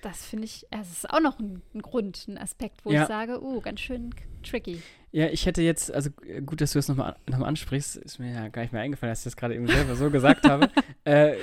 Das 0.00 0.24
finde 0.24 0.44
ich, 0.44 0.66
es 0.70 0.92
ist 0.92 1.10
auch 1.10 1.20
noch 1.20 1.38
ein, 1.40 1.60
ein, 1.74 1.82
Grund, 1.82 2.26
ein 2.28 2.38
Aspekt, 2.38 2.84
wo 2.84 2.92
ja. 2.92 3.02
ich 3.02 3.08
sage, 3.08 3.42
uh, 3.42 3.60
ganz 3.60 3.80
schön 3.80 4.14
tricky. 4.42 4.80
Ja, 5.14 5.28
ich 5.28 5.46
hätte 5.46 5.62
jetzt, 5.62 5.94
also 5.94 6.10
äh, 6.26 6.42
gut, 6.42 6.60
dass 6.60 6.72
du 6.72 6.78
das 6.78 6.88
nochmal 6.88 7.14
noch 7.28 7.38
mal 7.38 7.46
ansprichst, 7.46 7.94
ist 7.98 8.18
mir 8.18 8.32
ja 8.32 8.48
gar 8.48 8.62
nicht 8.62 8.72
mehr 8.72 8.82
eingefallen, 8.82 9.12
dass 9.12 9.20
ich 9.20 9.24
das 9.24 9.36
gerade 9.36 9.54
eben 9.54 9.68
selber 9.68 9.94
so 9.94 10.10
gesagt 10.10 10.48
habe. 10.48 10.68
Äh, 11.06 11.34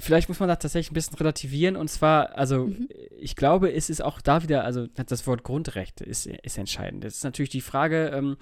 vielleicht 0.00 0.30
muss 0.30 0.40
man 0.40 0.48
das 0.48 0.60
tatsächlich 0.60 0.90
ein 0.90 0.94
bisschen 0.94 1.18
relativieren 1.18 1.76
und 1.76 1.88
zwar, 1.88 2.34
also 2.34 2.68
mhm. 2.68 2.88
ich 3.20 3.36
glaube, 3.36 3.70
es 3.70 3.90
ist 3.90 4.02
auch 4.02 4.22
da 4.22 4.42
wieder, 4.42 4.64
also 4.64 4.86
das 4.86 5.26
Wort 5.26 5.42
Grundrecht 5.42 6.00
ist, 6.00 6.24
ist 6.24 6.56
entscheidend. 6.56 7.04
Das 7.04 7.16
ist 7.16 7.22
natürlich 7.22 7.50
die 7.50 7.60
Frage, 7.60 8.06
ähm, 8.06 8.38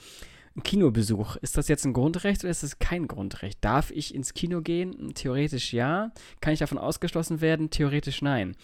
ein 0.56 0.62
Kinobesuch, 0.62 1.34
ist 1.38 1.56
das 1.56 1.66
jetzt 1.66 1.84
ein 1.86 1.92
Grundrecht 1.92 2.44
oder 2.44 2.52
ist 2.52 2.62
das 2.62 2.78
kein 2.78 3.08
Grundrecht? 3.08 3.58
Darf 3.64 3.90
ich 3.90 4.14
ins 4.14 4.32
Kino 4.32 4.60
gehen? 4.60 5.12
Theoretisch 5.14 5.72
ja. 5.72 6.12
Kann 6.40 6.52
ich 6.52 6.60
davon 6.60 6.78
ausgeschlossen 6.78 7.40
werden? 7.40 7.70
Theoretisch 7.70 8.22
nein. 8.22 8.54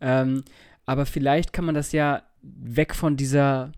Ähm, 0.00 0.42
aber 0.84 1.06
vielleicht 1.06 1.52
kann 1.52 1.64
man 1.64 1.76
das 1.76 1.92
ja 1.92 2.24
weg 2.42 2.94
von 2.94 3.16
dieser 3.16 3.70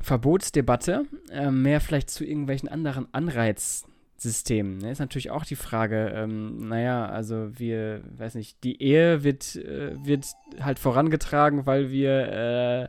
Verbotsdebatte 0.00 1.06
äh, 1.30 1.50
mehr 1.50 1.80
vielleicht 1.80 2.10
zu 2.10 2.24
irgendwelchen 2.24 2.68
anderen 2.68 3.12
Anreizsystemen. 3.12 4.78
Ne? 4.78 4.90
Ist 4.90 5.00
natürlich 5.00 5.30
auch 5.30 5.44
die 5.44 5.56
Frage, 5.56 6.12
ähm, 6.14 6.68
naja, 6.68 7.06
also 7.06 7.58
wir, 7.58 8.02
weiß 8.16 8.36
nicht, 8.36 8.62
die 8.64 8.80
Ehe 8.80 9.24
wird, 9.24 9.56
äh, 9.56 9.94
wird 10.04 10.26
halt 10.60 10.78
vorangetragen, 10.78 11.66
weil 11.66 11.90
wir 11.90 12.88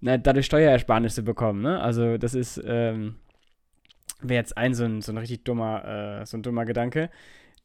na, 0.00 0.18
dadurch 0.18 0.46
Steuerersparnisse 0.46 1.22
bekommen. 1.22 1.62
Ne? 1.62 1.80
Also 1.80 2.16
das 2.16 2.34
ist, 2.34 2.62
ähm, 2.64 3.16
wäre 4.22 4.40
jetzt 4.40 4.56
ein 4.56 4.74
so 4.74 4.84
ein, 4.84 5.02
so 5.02 5.12
ein 5.12 5.18
richtig 5.18 5.44
dummer, 5.44 6.20
äh, 6.20 6.26
so 6.26 6.36
ein 6.36 6.42
dummer 6.42 6.64
Gedanke, 6.64 7.10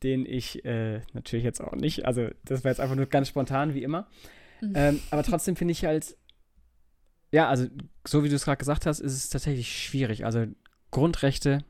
den 0.03 0.25
ich 0.25 0.65
äh, 0.65 1.01
natürlich 1.13 1.45
jetzt 1.45 1.61
auch 1.61 1.73
nicht, 1.73 2.05
also 2.05 2.29
das 2.43 2.63
war 2.63 2.71
jetzt 2.71 2.79
einfach 2.79 2.95
nur 2.95 3.05
ganz 3.05 3.27
spontan, 3.27 3.73
wie 3.73 3.83
immer. 3.83 4.07
Mhm. 4.61 4.73
Ähm, 4.75 4.99
aber 5.11 5.23
trotzdem 5.23 5.55
finde 5.55 5.71
ich 5.73 5.85
halt, 5.85 6.17
ja, 7.31 7.47
also 7.49 7.67
so 8.07 8.23
wie 8.23 8.29
du 8.29 8.35
es 8.35 8.45
gerade 8.45 8.57
gesagt 8.57 8.85
hast, 8.85 8.99
ist 8.99 9.13
es 9.13 9.29
tatsächlich 9.29 9.83
schwierig. 9.83 10.25
Also 10.25 10.45
Grundrechte 10.91 11.65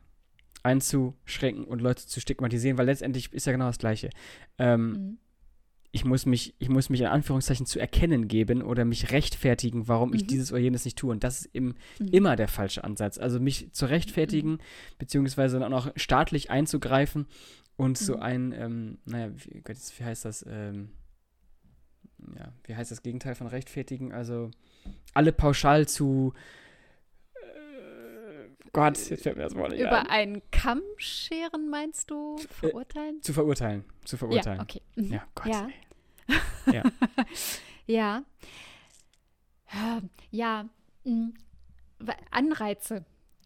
einzuschränken 0.66 1.66
und 1.66 1.82
Leute 1.82 2.06
zu 2.08 2.20
stigmatisieren, 2.20 2.78
weil 2.78 2.88
letztendlich 2.88 3.32
ist 3.32 3.46
ja 3.46 3.52
genau 3.52 3.68
das 3.68 3.78
Gleiche. 3.78 4.10
Ähm, 4.58 4.90
mhm. 4.90 5.18
Ich 5.92 6.04
muss 6.04 6.26
mich, 6.26 6.56
ich 6.60 6.68
muss 6.68 6.90
mich 6.90 7.00
in 7.00 7.08
Anführungszeichen 7.08 7.66
zu 7.66 7.80
erkennen 7.80 8.28
geben 8.28 8.62
oder 8.62 8.84
mich 8.84 9.12
rechtfertigen, 9.12 9.88
warum 9.88 10.10
mhm. 10.10 10.16
ich 10.16 10.28
dieses 10.28 10.52
oder 10.52 10.60
jenes 10.60 10.84
nicht 10.84 10.98
tue. 10.98 11.12
Und 11.12 11.24
das 11.24 11.42
ist 11.42 11.50
im, 11.54 11.76
mhm. 12.00 12.08
immer 12.12 12.36
der 12.36 12.48
falsche 12.48 12.84
Ansatz. 12.84 13.18
Also 13.18 13.40
mich 13.40 13.72
zu 13.72 13.86
rechtfertigen, 13.86 14.54
mhm. 14.54 14.60
beziehungsweise 14.98 15.60
dann 15.60 15.74
auch 15.74 15.92
staatlich 15.96 16.52
einzugreifen 16.52 17.28
und 17.78 17.98
so 17.98 18.16
mhm. 18.16 18.22
ein, 18.22 18.52
ähm, 18.54 18.98
naja, 19.06 19.32
wie, 19.36 19.64
wie 19.64 20.04
heißt 20.04 20.26
das? 20.26 20.46
Ähm, 20.50 20.90
ja, 22.38 22.52
wie 22.64 22.76
heißt 22.76 22.92
das 22.92 23.04
Gegenteil 23.04 23.36
von 23.36 23.48
rechtfertigen? 23.48 24.12
Also 24.12 24.52
alle 25.14 25.32
pauschal 25.32 25.88
zu 25.88 26.34
äh, 27.36 28.50
Gott, 28.74 28.98
jetzt 29.10 29.24
fällt 29.24 29.38
mir 29.38 29.44
das 29.44 29.56
Wort 29.56 29.72
nicht 29.72 29.82
Über 29.82 30.02
ein. 30.02 30.08
einen 30.08 30.42
Kamm 30.52 30.82
scheren, 30.98 31.70
meinst 31.70 32.12
du? 32.12 32.38
Verurteilen? 32.50 33.18
Äh, 33.18 33.22
zu 33.22 33.34
verurteilen. 33.34 33.86
Zu 34.04 34.18
verurteilen. 34.18 34.58
Ja, 34.58 34.64
okay. 34.64 34.82
Mhm. 34.96 35.14
Ja, 35.14 35.28
Gott. 35.36 35.48
Ja. 36.68 36.84
ja. 37.86 38.24
ja. 39.72 40.02
Ja. 40.32 40.66
Mm. 41.04 41.30
Anreize 42.32 43.06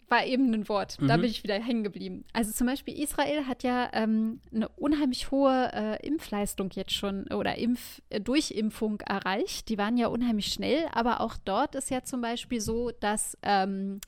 war 0.10 0.26
eben 0.26 0.54
ein 0.54 0.68
Wort. 0.70 1.00
Mhm. 1.00 1.08
Da 1.08 1.18
bin 1.18 1.30
ich 1.30 1.44
wieder 1.44 1.56
hängen 1.56 1.84
geblieben. 1.84 2.26
Also 2.34 2.52
zum 2.52 2.68
Beispiel 2.68 3.00
Israel 3.00 3.46
hat 3.46 3.64
ja 3.64 3.90
ähm, 3.94 4.42
eine 4.54 4.70
unheimlich 4.70 5.32
hohe 5.32 5.72
äh, 5.74 6.06
Impfleistung 6.06 6.70
jetzt 6.74 6.94
schon 6.94 7.28
oder 7.32 7.58
Impf 7.58 8.02
äh, 8.10 8.20
Durchimpfung 8.20 9.00
erreicht. 9.02 9.70
Die 9.70 9.78
waren 9.78 9.98
ja 9.98 10.08
unheimlich 10.08 10.52
schnell, 10.52 10.88
aber 10.92 11.22
auch 11.22 11.38
dort 11.38 11.76
ist 11.76 11.90
ja 11.90 12.04
zum 12.04 12.22
Beispiel 12.22 12.62
so, 12.62 12.92
dass 12.92 13.38
ähm, 13.44 14.00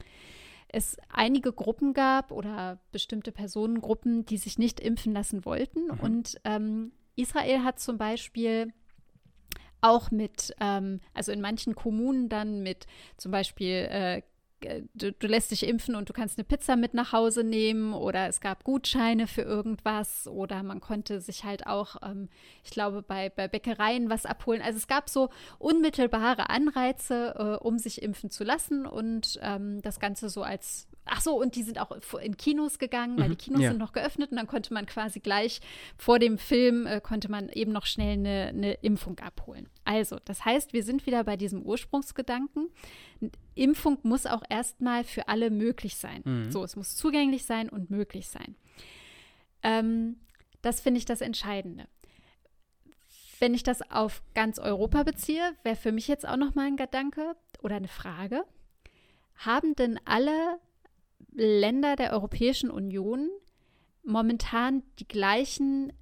es 0.67 0.97
einige 1.09 1.51
Gruppen 1.51 1.93
gab 1.93 2.31
oder 2.31 2.79
bestimmte 2.91 3.31
Personengruppen, 3.31 4.25
die 4.25 4.37
sich 4.37 4.57
nicht 4.57 4.79
impfen 4.79 5.13
lassen 5.13 5.45
wollten. 5.45 5.85
Mhm. 5.85 5.99
Und 5.99 6.41
ähm, 6.43 6.91
Israel 7.15 7.63
hat 7.63 7.79
zum 7.79 7.97
Beispiel 7.97 8.73
auch 9.81 10.11
mit, 10.11 10.53
ähm, 10.59 10.99
also 11.13 11.31
in 11.31 11.41
manchen 11.41 11.75
Kommunen 11.75 12.29
dann 12.29 12.61
mit 12.61 12.85
zum 13.17 13.31
Beispiel 13.31 13.87
äh, 13.89 14.21
du, 14.93 15.11
du, 15.11 15.27
lässt 15.27 15.51
dich 15.51 15.67
impfen 15.67 15.95
und 15.95 16.09
du 16.09 16.13
kannst 16.13 16.37
eine 16.37 16.45
Pizza 16.45 16.75
mit 16.75 16.93
nach 16.93 17.11
Hause 17.11 17.43
nehmen 17.43 17.93
oder 17.93 18.27
es 18.27 18.41
gab 18.41 18.63
Gutscheine 18.63 19.27
für 19.27 19.41
irgendwas 19.41 20.27
oder 20.27 20.63
man 20.63 20.79
konnte 20.79 21.21
sich 21.21 21.43
halt 21.43 21.67
auch, 21.67 21.97
ähm, 22.03 22.29
ich 22.63 22.71
glaube, 22.71 23.01
bei, 23.01 23.29
bei 23.29 23.47
Bäckereien 23.47 24.09
was 24.09 24.25
abholen. 24.25 24.61
Also 24.61 24.77
es 24.77 24.87
gab 24.87 25.09
so 25.09 25.29
unmittelbare 25.59 26.49
Anreize, 26.49 27.35
äh, 27.37 27.63
um 27.63 27.77
sich 27.77 28.01
impfen 28.01 28.29
zu 28.29 28.43
lassen 28.43 28.85
und 28.85 29.39
ähm, 29.41 29.81
das 29.81 29.99
Ganze 29.99 30.29
so 30.29 30.43
als 30.43 30.87
Ach 31.05 31.19
so, 31.19 31.39
und 31.39 31.55
die 31.55 31.63
sind 31.63 31.79
auch 31.79 31.91
in 32.21 32.37
Kinos 32.37 32.77
gegangen, 32.77 33.17
weil 33.17 33.29
die 33.29 33.33
mhm, 33.33 33.37
Kinos 33.37 33.61
ja. 33.61 33.69
sind 33.69 33.79
noch 33.79 33.91
geöffnet 33.91 34.31
und 34.31 34.37
dann 34.37 34.47
konnte 34.47 34.73
man 34.73 34.85
quasi 34.85 35.19
gleich 35.19 35.59
vor 35.97 36.19
dem 36.19 36.37
Film, 36.37 36.85
äh, 36.85 37.01
konnte 37.01 37.29
man 37.29 37.49
eben 37.49 37.71
noch 37.71 37.85
schnell 37.87 38.13
eine, 38.13 38.47
eine 38.49 38.73
Impfung 38.75 39.19
abholen. 39.19 39.67
Also, 39.83 40.17
das 40.23 40.45
heißt, 40.45 40.73
wir 40.73 40.83
sind 40.83 41.07
wieder 41.07 41.23
bei 41.23 41.37
diesem 41.37 41.63
Ursprungsgedanken. 41.63 42.69
Impfung 43.55 43.97
muss 44.03 44.25
auch 44.25 44.43
erstmal 44.49 45.03
für 45.03 45.27
alle 45.27 45.49
möglich 45.49 45.97
sein. 45.97 46.21
Mhm. 46.23 46.51
So, 46.51 46.63
es 46.63 46.75
muss 46.75 46.95
zugänglich 46.95 47.45
sein 47.45 47.69
und 47.69 47.89
möglich 47.89 48.29
sein. 48.29 48.55
Ähm, 49.63 50.17
das 50.61 50.81
finde 50.81 50.99
ich 50.99 51.05
das 51.05 51.21
Entscheidende. 51.21 51.87
Wenn 53.39 53.53
ich 53.53 53.63
das 53.63 53.81
auf 53.89 54.21
ganz 54.35 54.59
Europa 54.59 55.03
beziehe, 55.03 55.55
wäre 55.63 55.75
für 55.75 55.91
mich 55.91 56.07
jetzt 56.07 56.27
auch 56.27 56.37
noch 56.37 56.53
mal 56.53 56.67
ein 56.67 56.77
Gedanke 56.77 57.35
oder 57.61 57.75
eine 57.75 57.87
Frage. 57.87 58.43
Haben 59.35 59.75
denn 59.75 59.99
alle 60.05 60.59
Länder 61.31 61.95
der 61.95 62.11
Europäischen 62.11 62.69
Union 62.69 63.29
momentan 64.03 64.83
die 64.99 65.07
gleichen, 65.07 65.93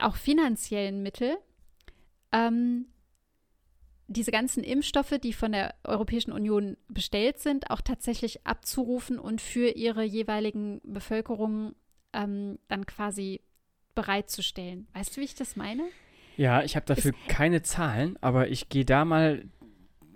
auch 0.00 0.16
finanziellen 0.16 1.02
Mittel, 1.02 1.36
ähm, 2.32 2.86
diese 4.08 4.30
ganzen 4.30 4.64
Impfstoffe, 4.64 5.18
die 5.22 5.32
von 5.32 5.52
der 5.52 5.74
Europäischen 5.84 6.32
Union 6.32 6.76
bestellt 6.88 7.38
sind, 7.38 7.70
auch 7.70 7.82
tatsächlich 7.82 8.46
abzurufen 8.46 9.18
und 9.18 9.40
für 9.40 9.68
ihre 9.68 10.02
jeweiligen 10.02 10.80
Bevölkerungen 10.82 11.74
ähm, 12.14 12.58
dann 12.68 12.86
quasi 12.86 13.42
bereitzustellen. 13.94 14.88
Weißt 14.94 15.16
du, 15.16 15.20
wie 15.20 15.26
ich 15.26 15.34
das 15.34 15.56
meine? 15.56 15.82
Ja, 16.38 16.62
ich 16.62 16.74
habe 16.74 16.86
dafür 16.86 17.12
ist, 17.12 17.28
keine 17.28 17.62
Zahlen, 17.62 18.16
aber 18.22 18.48
ich 18.48 18.70
gehe 18.70 18.84
da 18.84 19.04
mal 19.04 19.44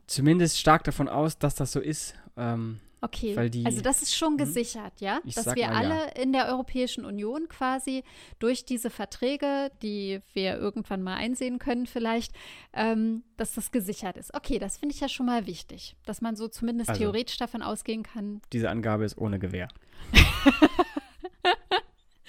zumindest 0.06 0.58
stark 0.58 0.84
davon 0.84 1.08
aus, 1.08 1.38
dass 1.38 1.54
das 1.54 1.72
so 1.72 1.80
ist. 1.80 2.14
Ähm, 2.36 2.80
Okay, 3.04 3.50
die, 3.50 3.66
also 3.66 3.80
das 3.80 4.00
ist 4.00 4.14
schon 4.14 4.34
hm? 4.34 4.36
gesichert, 4.38 5.00
ja, 5.00 5.20
dass 5.34 5.56
wir 5.56 5.72
alle 5.72 5.96
ja. 5.96 6.22
in 6.22 6.32
der 6.32 6.46
Europäischen 6.46 7.04
Union 7.04 7.48
quasi 7.48 8.04
durch 8.38 8.64
diese 8.64 8.90
Verträge, 8.90 9.72
die 9.82 10.20
wir 10.34 10.56
irgendwann 10.56 11.02
mal 11.02 11.16
einsehen 11.16 11.58
können 11.58 11.86
vielleicht, 11.86 12.32
ähm, 12.72 13.24
dass 13.36 13.54
das 13.54 13.72
gesichert 13.72 14.16
ist. 14.16 14.32
Okay, 14.34 14.60
das 14.60 14.78
finde 14.78 14.94
ich 14.94 15.00
ja 15.00 15.08
schon 15.08 15.26
mal 15.26 15.48
wichtig, 15.48 15.96
dass 16.06 16.20
man 16.20 16.36
so 16.36 16.46
zumindest 16.46 16.90
also, 16.90 17.00
theoretisch 17.00 17.38
davon 17.38 17.60
ausgehen 17.62 18.04
kann. 18.04 18.40
Diese 18.52 18.70
Angabe 18.70 19.04
ist 19.04 19.18
ohne 19.18 19.40
Gewähr. 19.40 19.66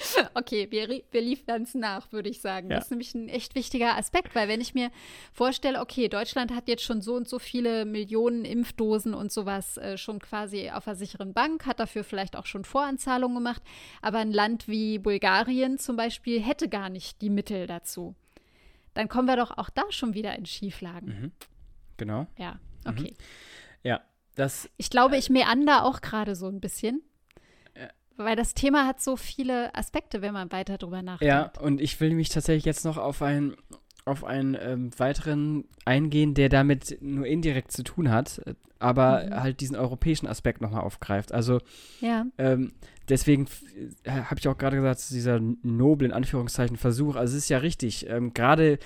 Okay, 0.33 0.67
wir, 0.69 1.01
wir 1.11 1.21
liefern 1.21 1.63
es 1.63 1.75
nach, 1.75 2.11
würde 2.11 2.29
ich 2.29 2.41
sagen. 2.41 2.69
Ja. 2.69 2.77
Das 2.77 2.85
ist 2.85 2.91
nämlich 2.91 3.13
ein 3.13 3.29
echt 3.29 3.55
wichtiger 3.55 3.97
Aspekt, 3.97 4.35
weil 4.35 4.47
wenn 4.47 4.61
ich 4.61 4.73
mir 4.73 4.91
vorstelle, 5.31 5.79
okay, 5.79 6.07
Deutschland 6.09 6.53
hat 6.53 6.67
jetzt 6.67 6.83
schon 6.83 7.01
so 7.01 7.15
und 7.15 7.27
so 7.27 7.39
viele 7.39 7.85
Millionen 7.85 8.45
Impfdosen 8.45 9.13
und 9.13 9.31
sowas 9.31 9.77
äh, 9.77 9.97
schon 9.97 10.19
quasi 10.19 10.69
auf 10.69 10.85
der 10.85 10.95
sicheren 10.95 11.33
Bank, 11.33 11.65
hat 11.65 11.79
dafür 11.79 12.03
vielleicht 12.03 12.35
auch 12.35 12.45
schon 12.45 12.65
Voranzahlungen 12.65 13.37
gemacht, 13.37 13.61
aber 14.01 14.19
ein 14.19 14.31
Land 14.31 14.67
wie 14.67 14.99
Bulgarien 14.99 15.77
zum 15.77 15.95
Beispiel 15.95 16.41
hätte 16.41 16.69
gar 16.69 16.89
nicht 16.89 17.21
die 17.21 17.29
Mittel 17.29 17.67
dazu. 17.67 18.15
Dann 18.93 19.07
kommen 19.07 19.27
wir 19.27 19.37
doch 19.37 19.57
auch 19.57 19.69
da 19.69 19.83
schon 19.89 20.13
wieder 20.13 20.35
in 20.37 20.45
Schieflagen. 20.45 21.07
Mhm. 21.07 21.31
Genau. 21.97 22.27
Ja, 22.37 22.59
mhm. 22.85 22.91
okay. 22.91 23.11
Mhm. 23.11 23.23
Ja, 23.83 24.01
das. 24.35 24.69
Ich 24.77 24.89
glaube, 24.89 25.17
ich 25.17 25.29
meander 25.29 25.85
auch 25.85 26.01
gerade 26.01 26.35
so 26.35 26.47
ein 26.47 26.59
bisschen. 26.59 27.01
Weil 28.17 28.35
das 28.35 28.53
Thema 28.53 28.85
hat 28.85 29.01
so 29.01 29.15
viele 29.15 29.73
Aspekte, 29.75 30.21
wenn 30.21 30.33
man 30.33 30.51
weiter 30.51 30.77
drüber 30.77 31.01
nachdenkt. 31.01 31.33
Ja, 31.33 31.51
und 31.61 31.81
ich 31.81 31.99
will 31.99 32.13
mich 32.13 32.29
tatsächlich 32.29 32.65
jetzt 32.65 32.85
noch 32.85 32.97
auf 32.97 33.21
einen, 33.21 33.55
auf 34.05 34.23
einen 34.23 34.57
ähm, 34.59 34.91
weiteren 34.97 35.65
eingehen, 35.85 36.33
der 36.33 36.49
damit 36.49 36.97
nur 37.01 37.25
indirekt 37.25 37.71
zu 37.71 37.83
tun 37.83 38.11
hat, 38.11 38.41
aber 38.79 39.25
mhm. 39.25 39.41
halt 39.41 39.61
diesen 39.61 39.75
europäischen 39.75 40.27
Aspekt 40.27 40.61
nochmal 40.61 40.81
aufgreift. 40.81 41.31
Also 41.31 41.59
ja. 42.01 42.25
ähm, 42.37 42.73
deswegen 43.09 43.47
äh, 44.03 44.11
habe 44.11 44.39
ich 44.39 44.47
auch 44.47 44.57
gerade 44.57 44.75
gesagt, 44.75 45.09
dieser 45.09 45.39
noble, 45.39 46.07
in 46.07 46.13
Anführungszeichen, 46.13 46.77
Versuch, 46.77 47.15
also 47.15 47.35
es 47.35 47.43
ist 47.43 47.49
ja 47.49 47.59
richtig, 47.59 48.07
ähm, 48.09 48.33
gerade 48.33 48.77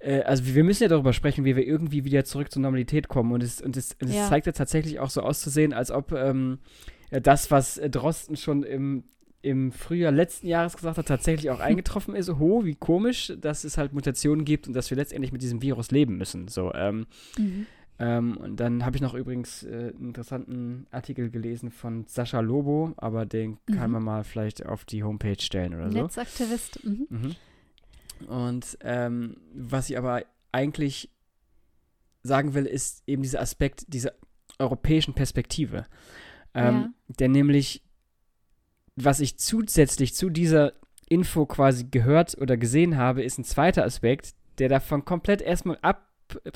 äh, 0.00 0.22
also 0.22 0.46
wir 0.46 0.64
müssen 0.64 0.82
ja 0.82 0.88
darüber 0.88 1.12
sprechen, 1.12 1.44
wie 1.44 1.56
wir 1.56 1.66
irgendwie 1.66 2.04
wieder 2.04 2.24
zurück 2.24 2.50
zur 2.50 2.62
Normalität 2.62 3.08
kommen. 3.08 3.32
Und 3.32 3.42
es, 3.42 3.60
und 3.60 3.76
es, 3.76 3.96
es 3.98 4.14
ja. 4.14 4.28
zeigt 4.28 4.46
ja 4.46 4.52
tatsächlich 4.52 4.98
auch 4.98 5.10
so 5.10 5.22
auszusehen, 5.22 5.72
als 5.72 5.90
ob 5.90 6.12
ähm, 6.12 6.58
das, 7.10 7.50
was 7.50 7.78
äh, 7.78 7.90
Drosten 7.90 8.36
schon 8.36 8.62
im, 8.62 9.04
im 9.42 9.72
Frühjahr 9.72 10.12
letzten 10.12 10.46
Jahres 10.46 10.76
gesagt 10.76 10.98
hat, 10.98 11.08
tatsächlich 11.08 11.50
auch 11.50 11.60
eingetroffen 11.60 12.14
ist. 12.14 12.28
Ho, 12.38 12.64
wie 12.64 12.74
komisch, 12.74 13.32
dass 13.40 13.64
es 13.64 13.78
halt 13.78 13.92
Mutationen 13.92 14.44
gibt 14.44 14.68
und 14.68 14.74
dass 14.74 14.90
wir 14.90 14.96
letztendlich 14.96 15.32
mit 15.32 15.42
diesem 15.42 15.62
Virus 15.62 15.90
leben 15.90 16.16
müssen. 16.16 16.48
So, 16.48 16.72
ähm, 16.74 17.06
mhm. 17.38 17.66
Ähm, 18.00 18.38
und 18.38 18.56
dann 18.58 18.86
habe 18.86 18.96
ich 18.96 19.02
noch 19.02 19.12
übrigens 19.12 19.62
äh, 19.62 19.92
einen 19.94 20.08
interessanten 20.08 20.86
Artikel 20.90 21.30
gelesen 21.30 21.70
von 21.70 22.06
Sascha 22.06 22.40
Lobo, 22.40 22.94
aber 22.96 23.26
den 23.26 23.58
mhm. 23.68 23.74
kann 23.74 23.90
man 23.90 24.02
mal 24.02 24.24
vielleicht 24.24 24.64
auf 24.64 24.86
die 24.86 25.04
Homepage 25.04 25.38
stellen 25.38 25.74
oder 25.74 25.92
so. 25.92 26.02
Netzaktivist. 26.02 26.82
Mhm. 26.82 27.06
Mhm. 27.10 28.26
Und 28.26 28.78
ähm, 28.80 29.36
was 29.52 29.90
ich 29.90 29.98
aber 29.98 30.22
eigentlich 30.50 31.10
sagen 32.22 32.54
will, 32.54 32.64
ist 32.64 33.02
eben 33.06 33.22
dieser 33.22 33.42
Aspekt 33.42 33.84
dieser 33.92 34.12
europäischen 34.58 35.12
Perspektive. 35.12 35.84
Ähm, 36.54 36.94
ja. 37.08 37.14
Der 37.18 37.28
nämlich, 37.28 37.82
was 38.96 39.20
ich 39.20 39.38
zusätzlich 39.38 40.14
zu 40.14 40.30
dieser 40.30 40.72
Info 41.08 41.46
quasi 41.46 41.84
gehört 41.90 42.36
oder 42.40 42.56
gesehen 42.56 42.96
habe, 42.96 43.22
ist 43.22 43.38
ein 43.38 43.44
zweiter 43.44 43.84
Aspekt, 43.84 44.34
der 44.58 44.68
davon 44.68 45.04
komplett 45.04 45.42
erstmal 45.42 45.78
ab, 45.82 46.06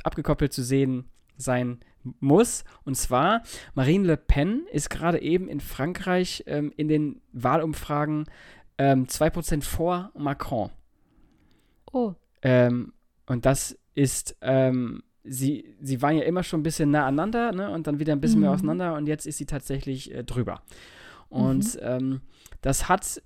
abgekoppelt 0.04 0.52
zu 0.52 0.62
sehen 0.62 1.10
sein 1.36 1.80
muss. 2.20 2.64
Und 2.84 2.96
zwar, 2.96 3.42
Marine 3.74 4.06
Le 4.06 4.16
Pen 4.16 4.66
ist 4.70 4.90
gerade 4.90 5.20
eben 5.20 5.48
in 5.48 5.60
Frankreich 5.60 6.44
ähm, 6.46 6.72
in 6.76 6.88
den 6.88 7.20
Wahlumfragen 7.32 8.26
ähm, 8.78 9.06
2% 9.06 9.62
vor 9.62 10.12
Macron. 10.16 10.70
Oh. 11.92 12.14
Ähm, 12.42 12.92
und 13.26 13.46
das 13.46 13.78
ist, 13.94 14.36
ähm, 14.40 15.02
sie, 15.24 15.74
sie 15.80 16.02
waren 16.02 16.16
ja 16.16 16.24
immer 16.24 16.42
schon 16.42 16.60
ein 16.60 16.64
bisschen 16.64 16.90
nah 16.90 17.06
aneinander, 17.06 17.52
ne? 17.52 17.70
Und 17.70 17.86
dann 17.86 17.98
wieder 17.98 18.12
ein 18.12 18.20
bisschen 18.20 18.38
mhm. 18.38 18.42
mehr 18.42 18.52
auseinander 18.52 18.94
und 18.94 19.06
jetzt 19.06 19.26
ist 19.26 19.38
sie 19.38 19.46
tatsächlich 19.46 20.14
äh, 20.14 20.22
drüber. 20.22 20.62
Und 21.28 21.74
mhm. 21.74 21.80
ähm, 21.82 22.20
das 22.60 22.88
hat 22.88 23.22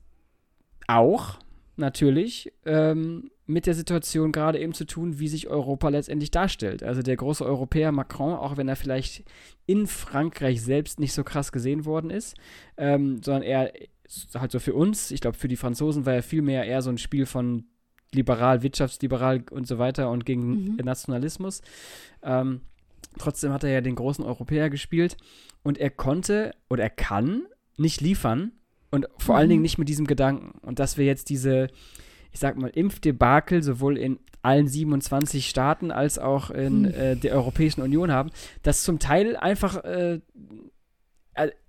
auch 0.86 1.38
natürlich 1.76 2.52
ähm, 2.64 3.30
mit 3.46 3.66
der 3.66 3.74
Situation 3.74 4.32
gerade 4.32 4.58
eben 4.58 4.74
zu 4.74 4.84
tun, 4.84 5.18
wie 5.18 5.28
sich 5.28 5.48
Europa 5.48 5.88
letztendlich 5.88 6.30
darstellt. 6.30 6.82
Also 6.82 7.02
der 7.02 7.16
große 7.16 7.44
Europäer 7.44 7.92
Macron, 7.92 8.34
auch 8.34 8.56
wenn 8.56 8.68
er 8.68 8.76
vielleicht 8.76 9.24
in 9.66 9.86
Frankreich 9.86 10.62
selbst 10.62 11.00
nicht 11.00 11.12
so 11.12 11.24
krass 11.24 11.52
gesehen 11.52 11.84
worden 11.84 12.10
ist, 12.10 12.36
ähm, 12.76 13.22
sondern 13.22 13.42
er 13.42 13.72
halt 14.34 14.52
so 14.52 14.58
für 14.58 14.74
uns, 14.74 15.10
ich 15.10 15.20
glaube 15.20 15.36
für 15.36 15.48
die 15.48 15.56
Franzosen 15.56 16.06
war 16.06 16.14
er 16.14 16.22
viel 16.22 16.42
mehr 16.42 16.64
eher 16.64 16.82
so 16.82 16.90
ein 16.90 16.98
Spiel 16.98 17.26
von 17.26 17.64
liberal, 18.12 18.62
wirtschaftsliberal 18.62 19.44
und 19.50 19.66
so 19.66 19.78
weiter 19.78 20.10
und 20.10 20.24
gegen 20.24 20.74
mhm. 20.74 20.76
Nationalismus. 20.76 21.62
Ähm, 22.22 22.62
trotzdem 23.18 23.52
hat 23.52 23.64
er 23.64 23.70
ja 23.70 23.80
den 23.80 23.94
großen 23.94 24.24
Europäer 24.24 24.70
gespielt 24.70 25.16
und 25.62 25.78
er 25.78 25.90
konnte 25.90 26.52
oder 26.68 26.84
er 26.84 26.90
kann 26.90 27.42
nicht 27.76 28.00
liefern 28.00 28.52
und 28.90 29.06
vor 29.18 29.34
mhm. 29.34 29.38
allen 29.38 29.48
Dingen 29.50 29.62
nicht 29.62 29.78
mit 29.78 29.88
diesem 29.88 30.06
Gedanken. 30.06 30.58
Und 30.60 30.78
dass 30.78 30.96
wir 30.96 31.04
jetzt 31.04 31.28
diese, 31.28 31.68
ich 32.32 32.40
sag 32.40 32.56
mal, 32.56 32.70
Impfdebakel 32.70 33.62
sowohl 33.62 33.98
in 33.98 34.18
allen 34.42 34.68
27 34.68 35.48
Staaten 35.48 35.90
als 35.90 36.18
auch 36.18 36.50
in 36.50 36.82
mhm. 36.82 36.86
äh, 36.86 37.16
der 37.16 37.34
Europäischen 37.34 37.82
Union 37.82 38.12
haben, 38.12 38.30
das 38.62 38.82
zum 38.82 38.98
Teil 38.98 39.36
einfach 39.36 39.84
äh, 39.84 40.20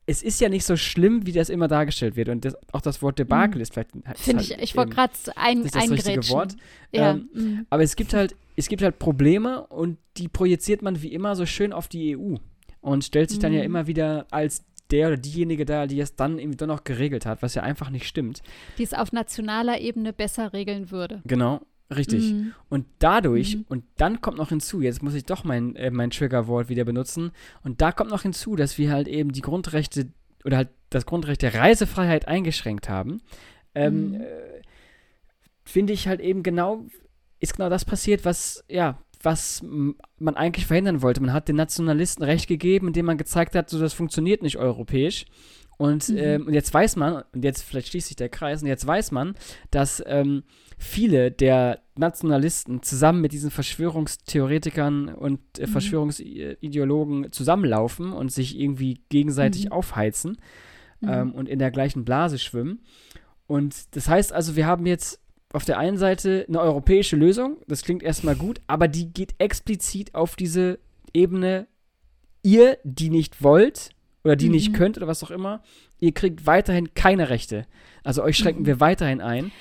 es 0.10 0.24
ist 0.24 0.42
ja 0.42 0.50
nicht 0.50 0.66
so 0.66 0.76
schlimm, 0.76 1.28
wie 1.28 1.32
das 1.32 1.50
immer 1.50 1.68
dargestellt 1.68 2.16
wird. 2.16 2.30
Und 2.30 2.44
das, 2.44 2.56
auch 2.72 2.82
das 2.82 3.04
Wort 3.04 3.20
Debakel 3.20 3.58
mhm. 3.58 3.62
ist 3.62 3.74
vielleicht. 3.74 3.92
Finde 4.16 4.42
halt 4.42 4.52
ich, 4.52 4.58
ich 4.58 4.76
wollte 4.76 4.96
gerade 4.96 5.14
ein, 5.36 5.62
das, 5.62 5.74
das 5.74 5.92
richtige 5.92 6.28
Wort. 6.30 6.56
Ja. 6.92 7.12
Ähm, 7.12 7.30
mhm. 7.34 7.68
Aber 7.70 7.84
es 7.84 7.96
gibt 7.96 8.16
halt, 8.16 8.36
es 8.56 8.68
gibt 8.68 8.82
halt 8.82 8.98
Probleme 8.98 9.68
und 9.68 10.00
die 10.18 10.28
projiziert 10.28 10.82
man 10.82 11.04
wie 11.04 11.14
immer 11.14 11.36
so 11.36 11.46
schön 11.46 11.74
auf 11.74 11.88
die 11.88 12.18
EU 12.18 12.38
und 12.82 13.04
stellt 13.06 13.30
sich 13.30 13.38
dann 13.38 13.54
ja 13.54 13.60
mhm. 13.60 13.66
immer 13.66 13.88
wieder 13.88 14.26
als 14.32 14.66
der 14.90 15.10
oder 15.10 15.18
diejenige 15.18 15.66
da, 15.66 15.86
die 15.86 16.00
es 16.00 16.16
dann 16.16 16.40
irgendwie 16.40 16.58
doch 16.58 16.66
noch 16.66 16.84
geregelt 16.84 17.28
hat, 17.28 17.44
was 17.44 17.54
ja 17.54 17.62
einfach 17.62 17.92
nicht 17.92 18.08
stimmt. 18.08 18.42
Die 18.80 18.84
es 18.84 18.96
auf 18.96 19.12
nationaler 19.12 19.80
Ebene 19.80 20.12
besser 20.12 20.54
regeln 20.54 20.90
würde. 20.90 21.22
Genau. 21.26 21.62
Richtig. 21.96 22.34
Mhm. 22.34 22.54
Und 22.70 22.86
dadurch, 23.00 23.58
mhm. 23.58 23.66
und 23.68 23.84
dann 23.98 24.22
kommt 24.22 24.38
noch 24.38 24.50
hinzu, 24.50 24.82
jetzt 24.82 25.02
muss 25.02 25.16
ich 25.16 25.26
doch 25.26 25.44
mein, 25.44 25.76
äh, 25.76 25.90
mein 25.90 26.12
Triggerwort 26.12 26.70
wieder 26.70 26.86
benutzen, 26.86 27.32
und 27.64 27.82
da 27.82 27.92
kommt 27.92 28.12
noch 28.12 28.22
hinzu, 28.22 28.56
dass 28.56 28.78
wir 28.78 28.92
halt 28.92 29.08
eben 29.08 29.32
die 29.32 29.42
Grundrechte 29.42 30.08
oder 30.46 30.58
halt 30.58 30.70
das 30.90 31.06
Grundrecht 31.06 31.42
der 31.42 31.56
Reisefreiheit 31.56 32.28
eingeschränkt 32.28 32.90
haben, 32.90 33.22
ähm, 33.76 34.10
mhm. 34.10 34.22
äh, 34.22 34.62
finde 35.64 35.94
ich 35.94 36.08
halt 36.08 36.20
eben 36.20 36.44
genau, 36.44 36.86
ist 37.40 37.56
genau 37.56 37.70
das 37.70 37.86
passiert, 37.86 38.26
was, 38.26 38.64
ja, 38.70 39.00
was 39.22 39.64
man 39.64 40.36
eigentlich 40.36 40.66
verhindern 40.66 41.02
wollte. 41.02 41.22
Man 41.22 41.34
hat 41.34 41.48
den 41.48 41.56
Nationalisten 41.56 42.24
Recht 42.24 42.48
gegeben, 42.48 42.88
indem 42.88 43.06
man 43.06 43.18
gezeigt 43.18 43.56
hat, 43.56 43.70
so 43.70 43.80
das 43.80 43.94
funktioniert 43.94 44.42
nicht 44.42 44.58
europäisch. 44.58 45.26
Und, 45.78 46.10
mhm. 46.10 46.18
ähm, 46.18 46.48
und 46.48 46.54
jetzt 46.54 46.74
weiß 46.74 46.96
man, 46.98 47.24
und 47.34 47.44
jetzt 47.44 47.62
vielleicht 47.64 47.90
schließt 47.90 48.08
sich 48.08 48.16
der 48.16 48.30
Kreis, 48.30 48.62
und 48.62 48.68
jetzt 48.68 48.86
weiß 48.86 49.12
man, 49.12 49.36
dass 49.72 50.04
ähm, 50.06 50.44
viele 50.80 51.30
der 51.30 51.82
Nationalisten 51.98 52.82
zusammen 52.82 53.20
mit 53.20 53.34
diesen 53.34 53.52
Verschwörungstheoretikern 53.52 55.10
und 55.10 55.40
äh, 55.60 55.68
mhm. 55.68 55.72
Verschwörungsideologen 55.72 57.32
zusammenlaufen 57.32 58.14
und 58.14 58.32
sich 58.32 58.58
irgendwie 58.58 59.02
gegenseitig 59.10 59.66
mhm. 59.66 59.72
aufheizen 59.74 60.38
mhm. 61.02 61.10
ähm, 61.10 61.32
und 61.34 61.50
in 61.50 61.60
der 61.60 61.70
gleichen 61.70 62.06
Blase 62.06 62.40
schwimmen. 62.40 62.80
Und 63.46 63.96
das 63.96 64.08
heißt 64.08 64.32
also, 64.32 64.56
wir 64.56 64.66
haben 64.66 64.86
jetzt 64.86 65.22
auf 65.52 65.66
der 65.66 65.78
einen 65.78 65.98
Seite 65.98 66.46
eine 66.48 66.62
europäische 66.62 67.18
Lösung, 67.18 67.58
das 67.68 67.84
klingt 67.84 68.02
erstmal 68.02 68.36
gut, 68.36 68.62
aber 68.68 68.88
die 68.88 69.12
geht 69.12 69.36
explizit 69.40 70.16
auf 70.16 70.36
diese 70.36 70.80
Ebene, 71.14 71.68
ihr, 72.42 72.78
die 72.84 73.10
nicht 73.10 73.44
wollt 73.44 73.90
oder 74.24 74.38
die 74.38 74.50
nicht 74.50 74.70
mhm. 74.70 74.76
könnt 74.76 74.98
oder 74.98 75.08
was 75.08 75.24
auch 75.24 75.32
immer, 75.32 75.62
ihr 76.00 76.14
kriegt 76.14 76.46
weiterhin 76.46 76.94
keine 76.94 77.30
Rechte. 77.30 77.66
Also 78.04 78.24
euch 78.24 78.38
schränken 78.38 78.64
mhm. 78.64 78.68
wir 78.68 78.80
weiterhin 78.80 79.20
ein. 79.20 79.52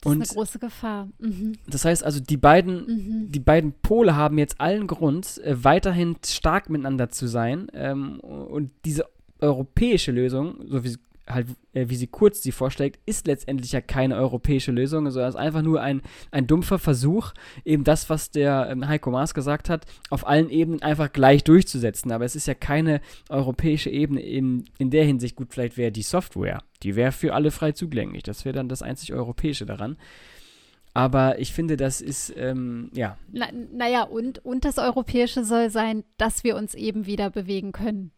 Das 0.00 0.12
und 0.12 0.22
ist 0.22 0.30
eine 0.30 0.36
große 0.36 0.58
Gefahr. 0.58 1.08
Mhm. 1.18 1.54
Das 1.66 1.84
heißt 1.84 2.04
also, 2.04 2.20
die 2.20 2.36
beiden, 2.36 2.86
mhm. 2.86 3.32
die 3.32 3.40
beiden 3.40 3.72
Pole 3.72 4.14
haben 4.14 4.38
jetzt 4.38 4.60
allen 4.60 4.86
Grund, 4.86 5.38
äh, 5.44 5.64
weiterhin 5.64 6.16
stark 6.24 6.70
miteinander 6.70 7.08
zu 7.08 7.26
sein. 7.26 7.68
Ähm, 7.72 8.20
und 8.20 8.70
diese 8.84 9.06
europäische 9.40 10.12
Lösung, 10.12 10.64
so 10.68 10.84
wie 10.84 10.96
halt, 11.28 11.48
äh, 11.72 11.88
wie 11.88 11.96
sie 11.96 12.06
kurz 12.06 12.42
sie 12.42 12.52
vorschlägt, 12.52 12.98
ist 13.06 13.26
letztendlich 13.26 13.72
ja 13.72 13.80
keine 13.80 14.16
europäische 14.16 14.72
Lösung, 14.72 15.10
sondern 15.10 15.28
es 15.28 15.34
ist 15.34 15.40
einfach 15.40 15.62
nur 15.62 15.80
ein, 15.80 16.02
ein 16.30 16.46
dumpfer 16.46 16.78
Versuch, 16.78 17.32
eben 17.64 17.84
das, 17.84 18.10
was 18.10 18.30
der 18.30 18.68
ähm, 18.70 18.88
Heiko 18.88 19.10
Maas 19.10 19.34
gesagt 19.34 19.68
hat, 19.68 19.86
auf 20.10 20.26
allen 20.26 20.50
Ebenen 20.50 20.82
einfach 20.82 21.12
gleich 21.12 21.44
durchzusetzen. 21.44 22.12
Aber 22.12 22.24
es 22.24 22.36
ist 22.36 22.46
ja 22.46 22.54
keine 22.54 23.00
europäische 23.28 23.90
Ebene 23.90 24.20
in, 24.20 24.64
in 24.78 24.90
der 24.90 25.04
Hinsicht. 25.04 25.36
Gut, 25.36 25.48
vielleicht 25.52 25.76
wäre 25.76 25.92
die 25.92 26.02
Software, 26.02 26.62
die 26.82 26.96
wäre 26.96 27.12
für 27.12 27.34
alle 27.34 27.50
frei 27.50 27.72
zugänglich. 27.72 28.22
Das 28.22 28.44
wäre 28.44 28.54
dann 28.54 28.68
das 28.68 28.82
einzig 28.82 29.12
Europäische 29.12 29.66
daran. 29.66 29.96
Aber 30.94 31.38
ich 31.38 31.52
finde, 31.52 31.76
das 31.76 32.00
ist, 32.00 32.34
ähm, 32.36 32.90
ja. 32.92 33.18
Na, 33.30 33.46
naja, 33.72 34.02
und, 34.02 34.44
und 34.44 34.64
das 34.64 34.78
Europäische 34.78 35.44
soll 35.44 35.70
sein, 35.70 36.02
dass 36.16 36.42
wir 36.42 36.56
uns 36.56 36.74
eben 36.74 37.06
wieder 37.06 37.30
bewegen 37.30 37.72
können. 37.72 38.10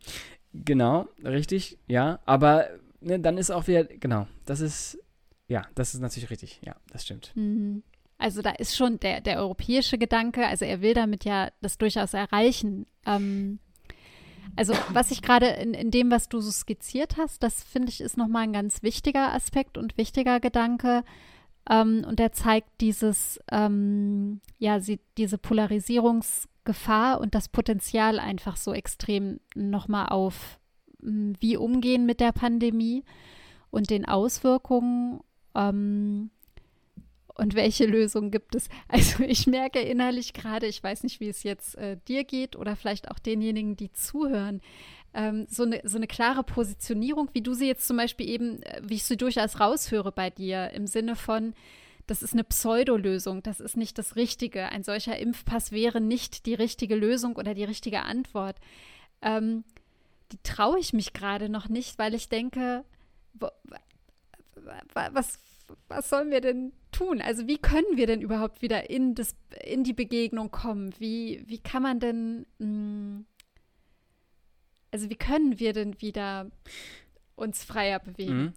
Genau, 0.55 1.07
richtig, 1.23 1.79
ja. 1.89 2.21
Aber 2.25 2.69
ne, 3.01 3.21
dann 3.21 3.39
ist 3.39 3.51
auch 3.51 3.67
wieder, 3.67 3.85
genau, 3.85 4.27
das 4.45 4.61
ist, 4.61 4.99
ja, 5.49 5.67
das 5.75 5.95
ist 5.95 6.01
natürlich 6.01 6.31
richtig, 6.31 6.61
ja, 6.65 6.77
das 6.93 7.05
stimmt. 7.05 7.33
Mhm. 7.35 7.83
Also 8.19 8.43
da 8.43 8.51
ist 8.51 8.77
schon 8.77 9.01
der, 9.01 9.21
der 9.23 9.39
europäische 9.39 9.97
Gedanke, 9.97 10.47
also 10.47 10.65
er 10.65 10.83
will 10.83 10.95
damit 10.95 11.25
ja 11.25 11.51
das 11.63 11.79
durchaus 11.79 12.13
erreichen. 12.13 12.87
Ähm, 13.07 13.59
also 14.57 14.75
was 14.93 15.11
ich 15.11 15.23
gerade 15.23 15.47
in, 15.47 15.75
in 15.75 15.91
dem, 15.91 16.11
was 16.11 16.29
du 16.29 16.41
so 16.41 16.51
skizziert 16.51 17.17
hast, 17.17 17.43
das 17.43 17.63
finde 17.63 17.89
ich 17.89 18.01
ist 18.01 18.17
nochmal 18.17 18.43
ein 18.43 18.53
ganz 18.53 18.83
wichtiger 18.83 19.33
Aspekt 19.33 19.79
und 19.79 19.97
wichtiger 19.97 20.39
Gedanke. 20.39 21.03
Ähm, 21.69 22.05
und 22.07 22.19
der 22.19 22.33
zeigt 22.33 22.69
dieses, 22.81 23.41
ähm, 23.51 24.41
ja, 24.59 24.81
sie, 24.81 25.01
diese 25.17 25.39
Polarisierungsgefahr 25.39 27.21
und 27.21 27.35
das 27.35 27.49
Potenzial 27.49 28.19
einfach 28.19 28.57
so 28.57 28.73
extrem 28.73 29.41
nochmal 29.55 30.09
auf, 30.09 30.60
wie 31.03 31.57
umgehen 31.57 32.07
mit 32.07 32.21
der 32.21 32.33
Pandemie 32.33 33.05
und 33.71 33.91
den 33.91 34.05
Auswirkungen 34.05 35.21
ähm, 35.55 36.31
und 37.35 37.55
welche 37.55 37.87
Lösungen 37.87 38.31
gibt 38.31 38.55
es. 38.55 38.69
Also 38.89 39.23
ich 39.25 39.47
merke 39.47 39.81
innerlich 39.81 40.33
gerade, 40.33 40.67
ich 40.67 40.83
weiß 40.83 41.03
nicht, 41.05 41.21
wie 41.21 41.29
es 41.29 41.43
jetzt 41.43 41.77
äh, 41.77 41.97
dir 42.09 42.25
geht 42.25 42.57
oder 42.57 42.77
vielleicht 42.77 43.11
auch 43.11 43.19
denjenigen, 43.19 43.77
die 43.77 43.93
zuhören, 43.93 44.61
ähm, 45.15 45.47
so, 45.49 45.65
eine, 45.65 45.81
so 45.85 45.97
eine 45.97 46.07
klare 46.07 46.45
Positionierung, 46.45 47.31
wie 47.33 47.43
du 47.43 47.55
sie 47.55 47.67
jetzt 47.67 47.87
zum 47.87 47.97
Beispiel 47.97 48.29
eben, 48.29 48.63
äh, 48.63 48.81
wie 48.85 48.95
ich 48.95 49.05
sie 49.05 49.17
durchaus 49.17 49.59
raushöre 49.59 50.13
bei 50.13 50.31
dir, 50.31 50.71
im 50.71 50.87
Sinne 50.87 51.17
von, 51.17 51.55
das 52.07 52.23
ist 52.23 52.33
eine 52.33 52.45
Pseudolösung, 52.45 53.43
das 53.43 53.61
ist 53.61 53.77
nicht 53.77 53.97
das 53.99 54.17
Richtige. 54.17 54.69
Ein 54.69 54.83
solcher 54.83 55.19
Impfpass 55.19 55.73
wäre 55.73 56.01
nicht 56.01 56.47
die 56.47 56.55
richtige 56.55 56.95
Lösung 56.95 57.37
oder 57.37 57.55
die 57.55 57.65
richtige 57.65 58.03
Antwort. 58.03 58.57
Ähm, 59.23 59.65
die 60.33 60.39
traue 60.43 60.79
ich 60.79 60.93
mich 60.93 61.13
gerade 61.13 61.49
noch 61.49 61.69
nicht, 61.69 61.99
weil 61.99 62.15
ich 62.15 62.29
denke, 62.29 62.85
wo, 63.35 63.49
was, 64.95 65.39
was 65.89 66.09
sollen 66.09 66.31
wir 66.31 66.41
denn 66.41 66.73
tun? 66.93 67.21
Also 67.21 67.47
wie 67.47 67.59
können 67.59 67.97
wir 67.97 68.07
denn 68.07 68.21
überhaupt 68.21 68.63
wieder 68.63 68.91
in, 68.91 69.15
das, 69.15 69.35
in 69.65 69.85
die 69.85 69.93
Begegnung 69.93 70.51
kommen? 70.51 70.93
Wie, 70.99 71.43
wie 71.47 71.59
kann 71.59 71.83
man 71.83 72.01
denn, 72.01 72.47
mh, 72.59 72.67
hm, 72.67 73.27
also 74.91 75.09
wie 75.09 75.17
können 75.17 75.61
wir 75.61 75.73
denn 75.73 76.01
wieder 76.01 76.51
uns 77.37 77.65
freier 77.65 78.01
bewegen? 78.01 78.43
Mhm. 78.43 78.53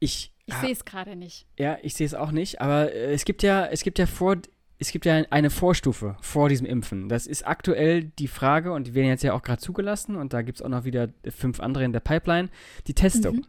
Ich, 0.00 0.32
ich 0.46 0.54
sehe 0.54 0.72
es 0.72 0.84
gerade 0.84 1.16
nicht. 1.16 1.46
Ja, 1.58 1.78
ich 1.82 1.94
sehe 1.94 2.06
es 2.06 2.14
auch 2.14 2.32
nicht, 2.32 2.60
aber 2.60 2.92
äh, 2.92 3.12
es 3.12 3.24
gibt 3.24 3.42
ja, 3.42 3.66
es 3.66 3.82
gibt 3.82 3.98
ja 3.98 4.06
vor 4.06 4.36
es 4.78 4.92
gibt 4.92 5.06
ja 5.06 5.24
eine 5.30 5.50
Vorstufe 5.50 6.16
vor 6.20 6.48
diesem 6.48 6.66
Impfen. 6.66 7.08
Das 7.08 7.26
ist 7.26 7.46
aktuell 7.46 8.04
die 8.04 8.28
Frage, 8.28 8.72
und 8.72 8.86
die 8.86 8.94
werden 8.94 9.08
jetzt 9.08 9.22
ja 9.24 9.32
auch 9.32 9.42
gerade 9.42 9.60
zugelassen, 9.60 10.16
und 10.16 10.32
da 10.32 10.42
gibt 10.42 10.58
es 10.58 10.62
auch 10.62 10.68
noch 10.68 10.84
wieder 10.84 11.08
fünf 11.30 11.60
andere 11.60 11.84
in 11.84 11.92
der 11.92 12.00
Pipeline, 12.00 12.50
die 12.86 12.94
Testung. 12.94 13.36
Mhm. 13.36 13.44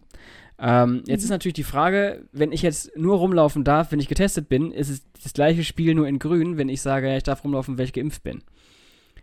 Ähm, 0.60 1.04
jetzt 1.06 1.22
mhm. 1.22 1.26
ist 1.26 1.30
natürlich 1.30 1.54
die 1.54 1.63
Frage, 1.63 2.26
wenn 2.32 2.52
ich 2.52 2.62
jetzt 2.62 2.98
nur 2.98 3.18
rumlaufen 3.18 3.63
darf, 3.63 3.92
wenn 3.92 4.00
ich 4.00 4.08
getestet 4.08 4.50
bin, 4.50 4.72
ist 4.72 4.90
es 4.90 5.04
das 5.22 5.34
gleiche 5.34 5.63
Spiel 5.63 5.94
nur 5.94 6.08
in 6.08 6.18
grün, 6.18 6.58
wenn 6.58 6.70
ich 6.70 6.82
sage, 6.82 7.10
ja, 7.10 7.18
ich 7.18 7.24
darf 7.24 7.44
rumlaufen, 7.44 7.78
wenn 7.78 7.86
ich 7.86 7.94
geimpft 7.94 8.24
bin. 8.24 8.42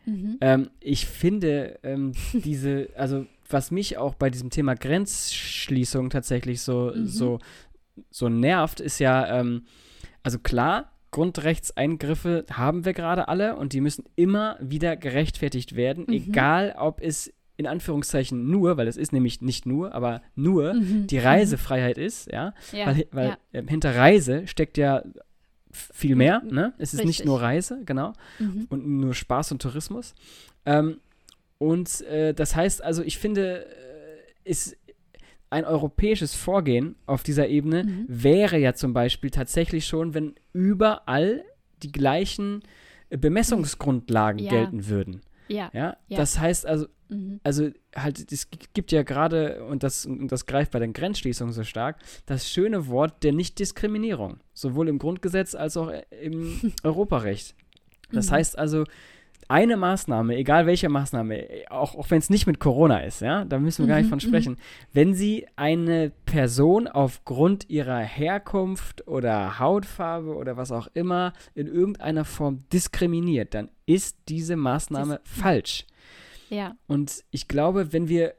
Mhm. 0.06 0.36
Ähm, 0.40 0.70
ich 0.80 1.06
finde 1.06 1.78
ähm, 1.82 2.12
diese, 2.32 2.90
also 2.96 3.26
was 3.48 3.70
mich 3.70 3.98
auch 3.98 4.14
bei 4.14 4.30
diesem 4.30 4.50
Thema 4.50 4.74
Grenzschließung 4.74 6.10
tatsächlich 6.10 6.60
so, 6.60 6.92
mhm. 6.94 7.06
so, 7.06 7.38
so 8.10 8.28
nervt, 8.28 8.80
ist 8.80 8.98
ja, 8.98 9.40
ähm, 9.40 9.62
also 10.22 10.38
klar, 10.38 10.92
Grundrechtseingriffe 11.14 12.44
haben 12.50 12.84
wir 12.84 12.92
gerade 12.92 13.28
alle 13.28 13.54
und 13.54 13.72
die 13.72 13.80
müssen 13.80 14.04
immer 14.16 14.58
wieder 14.60 14.96
gerechtfertigt 14.96 15.76
werden, 15.76 16.06
mhm. 16.08 16.12
egal 16.12 16.74
ob 16.76 17.00
es 17.00 17.32
in 17.56 17.68
Anführungszeichen 17.68 18.50
nur, 18.50 18.76
weil 18.76 18.88
es 18.88 18.96
ist 18.96 19.12
nämlich 19.12 19.40
nicht 19.40 19.64
nur, 19.64 19.94
aber 19.94 20.22
nur 20.34 20.74
mhm. 20.74 21.06
die 21.06 21.18
Reisefreiheit 21.18 21.98
ist, 21.98 22.32
ja, 22.32 22.52
ja 22.72 22.86
weil, 22.86 23.06
weil 23.12 23.28
ja. 23.28 23.60
Äh, 23.60 23.62
hinter 23.68 23.94
Reise 23.94 24.48
steckt 24.48 24.76
ja 24.76 25.04
viel 25.70 26.16
mehr, 26.16 26.42
mhm. 26.42 26.52
ne? 26.52 26.74
Es 26.78 26.94
ist 26.94 26.98
Richtig. 26.98 27.18
nicht 27.20 27.26
nur 27.26 27.40
Reise, 27.40 27.80
genau, 27.86 28.12
mhm. 28.40 28.66
und 28.70 28.84
nur 28.84 29.14
Spaß 29.14 29.52
und 29.52 29.62
Tourismus. 29.62 30.16
Ähm, 30.66 30.98
und 31.58 32.00
äh, 32.00 32.34
das 32.34 32.56
heißt 32.56 32.82
also, 32.82 33.04
ich 33.04 33.18
finde, 33.18 33.66
äh, 33.66 34.50
ist 34.50 34.76
ein 35.54 35.64
europäisches 35.64 36.34
Vorgehen 36.34 36.96
auf 37.06 37.22
dieser 37.22 37.46
Ebene 37.46 37.84
mhm. 37.84 38.06
wäre 38.08 38.58
ja 38.58 38.74
zum 38.74 38.92
Beispiel 38.92 39.30
tatsächlich 39.30 39.86
schon, 39.86 40.12
wenn 40.12 40.34
überall 40.52 41.44
die 41.84 41.92
gleichen 41.92 42.62
Bemessungsgrundlagen 43.08 44.40
ja. 44.42 44.50
gelten 44.50 44.88
würden. 44.88 45.20
Ja. 45.46 45.70
ja. 45.72 45.96
Das 46.08 46.40
heißt 46.40 46.66
also, 46.66 46.86
mhm. 47.08 47.38
also 47.44 47.70
halt, 47.94 48.32
es 48.32 48.48
gibt 48.50 48.90
ja 48.90 49.04
gerade, 49.04 49.64
und 49.64 49.84
das, 49.84 50.06
und 50.06 50.32
das 50.32 50.46
greift 50.46 50.72
bei 50.72 50.80
den 50.80 50.92
Grenzschließungen 50.92 51.52
so 51.52 51.62
stark, 51.62 51.98
das 52.26 52.50
schöne 52.50 52.88
Wort 52.88 53.22
der 53.22 53.32
Nichtdiskriminierung. 53.32 54.38
Sowohl 54.54 54.88
im 54.88 54.98
Grundgesetz 54.98 55.54
als 55.54 55.76
auch 55.76 55.92
im 56.20 56.72
Europarecht. 56.82 57.54
Das 58.10 58.30
mhm. 58.30 58.34
heißt 58.34 58.58
also, 58.58 58.84
eine 59.48 59.76
Maßnahme, 59.76 60.36
egal 60.36 60.66
welche 60.66 60.88
Maßnahme, 60.88 61.46
auch, 61.70 61.94
auch 61.94 62.10
wenn 62.10 62.18
es 62.18 62.30
nicht 62.30 62.46
mit 62.46 62.60
Corona 62.60 63.00
ist, 63.00 63.20
ja, 63.20 63.44
da 63.44 63.58
müssen 63.58 63.84
wir 63.84 63.88
gar 63.88 63.96
nicht 63.96 64.06
mhm, 64.06 64.10
von 64.10 64.20
sprechen, 64.20 64.52
mhm. 64.54 64.58
wenn 64.92 65.14
sie 65.14 65.46
eine 65.56 66.12
Person 66.26 66.86
aufgrund 66.86 67.68
ihrer 67.68 67.98
Herkunft 67.98 69.06
oder 69.08 69.58
Hautfarbe 69.58 70.34
oder 70.34 70.56
was 70.56 70.72
auch 70.72 70.88
immer 70.94 71.32
in 71.54 71.66
irgendeiner 71.66 72.24
Form 72.24 72.64
diskriminiert, 72.72 73.54
dann 73.54 73.68
ist 73.86 74.16
diese 74.28 74.56
Maßnahme 74.56 75.20
Dis 75.24 75.42
falsch. 75.42 75.86
Ja. 76.50 76.76
Und 76.86 77.24
ich 77.30 77.48
glaube, 77.48 77.92
wenn 77.92 78.08
wir 78.08 78.34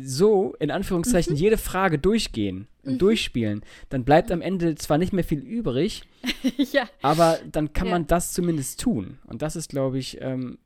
so, 0.00 0.54
in 0.60 0.70
Anführungszeichen, 0.70 1.34
mhm. 1.34 1.38
jede 1.38 1.58
Frage 1.58 1.98
durchgehen 1.98 2.68
und 2.84 2.94
mhm. 2.94 2.98
durchspielen, 2.98 3.64
dann 3.88 4.04
bleibt 4.04 4.30
am 4.30 4.40
Ende 4.40 4.76
zwar 4.76 4.96
nicht 4.96 5.12
mehr 5.12 5.24
viel 5.24 5.40
übrig, 5.40 6.04
ja. 6.72 6.88
aber 7.02 7.40
dann 7.50 7.72
kann 7.72 7.88
ja. 7.88 7.94
man 7.94 8.06
das 8.06 8.32
zumindest 8.32 8.80
tun. 8.80 9.18
Und 9.26 9.42
das 9.42 9.56
ist, 9.56 9.68
glaube 9.68 9.98
ich, 9.98 10.20
ähm, 10.20 10.58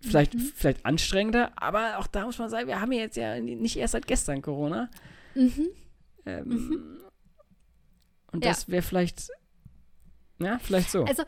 vielleicht, 0.00 0.34
mhm. 0.34 0.52
vielleicht 0.54 0.86
anstrengender, 0.86 1.52
aber 1.56 1.98
auch 1.98 2.06
da 2.06 2.24
muss 2.24 2.38
man 2.38 2.48
sagen, 2.48 2.68
wir 2.68 2.80
haben 2.80 2.92
ja 2.92 3.00
jetzt 3.00 3.18
ja 3.18 3.38
nicht 3.38 3.76
erst 3.76 3.92
seit 3.92 4.06
gestern 4.06 4.40
Corona. 4.40 4.90
Mhm. 5.34 5.68
Ähm, 6.24 6.48
mhm. 6.48 6.96
und 8.32 8.44
das 8.44 8.68
wäre 8.70 8.82
vielleicht, 8.82 9.28
ja, 10.40 10.58
vielleicht 10.58 10.90
so. 10.90 11.04
Also, 11.04 11.22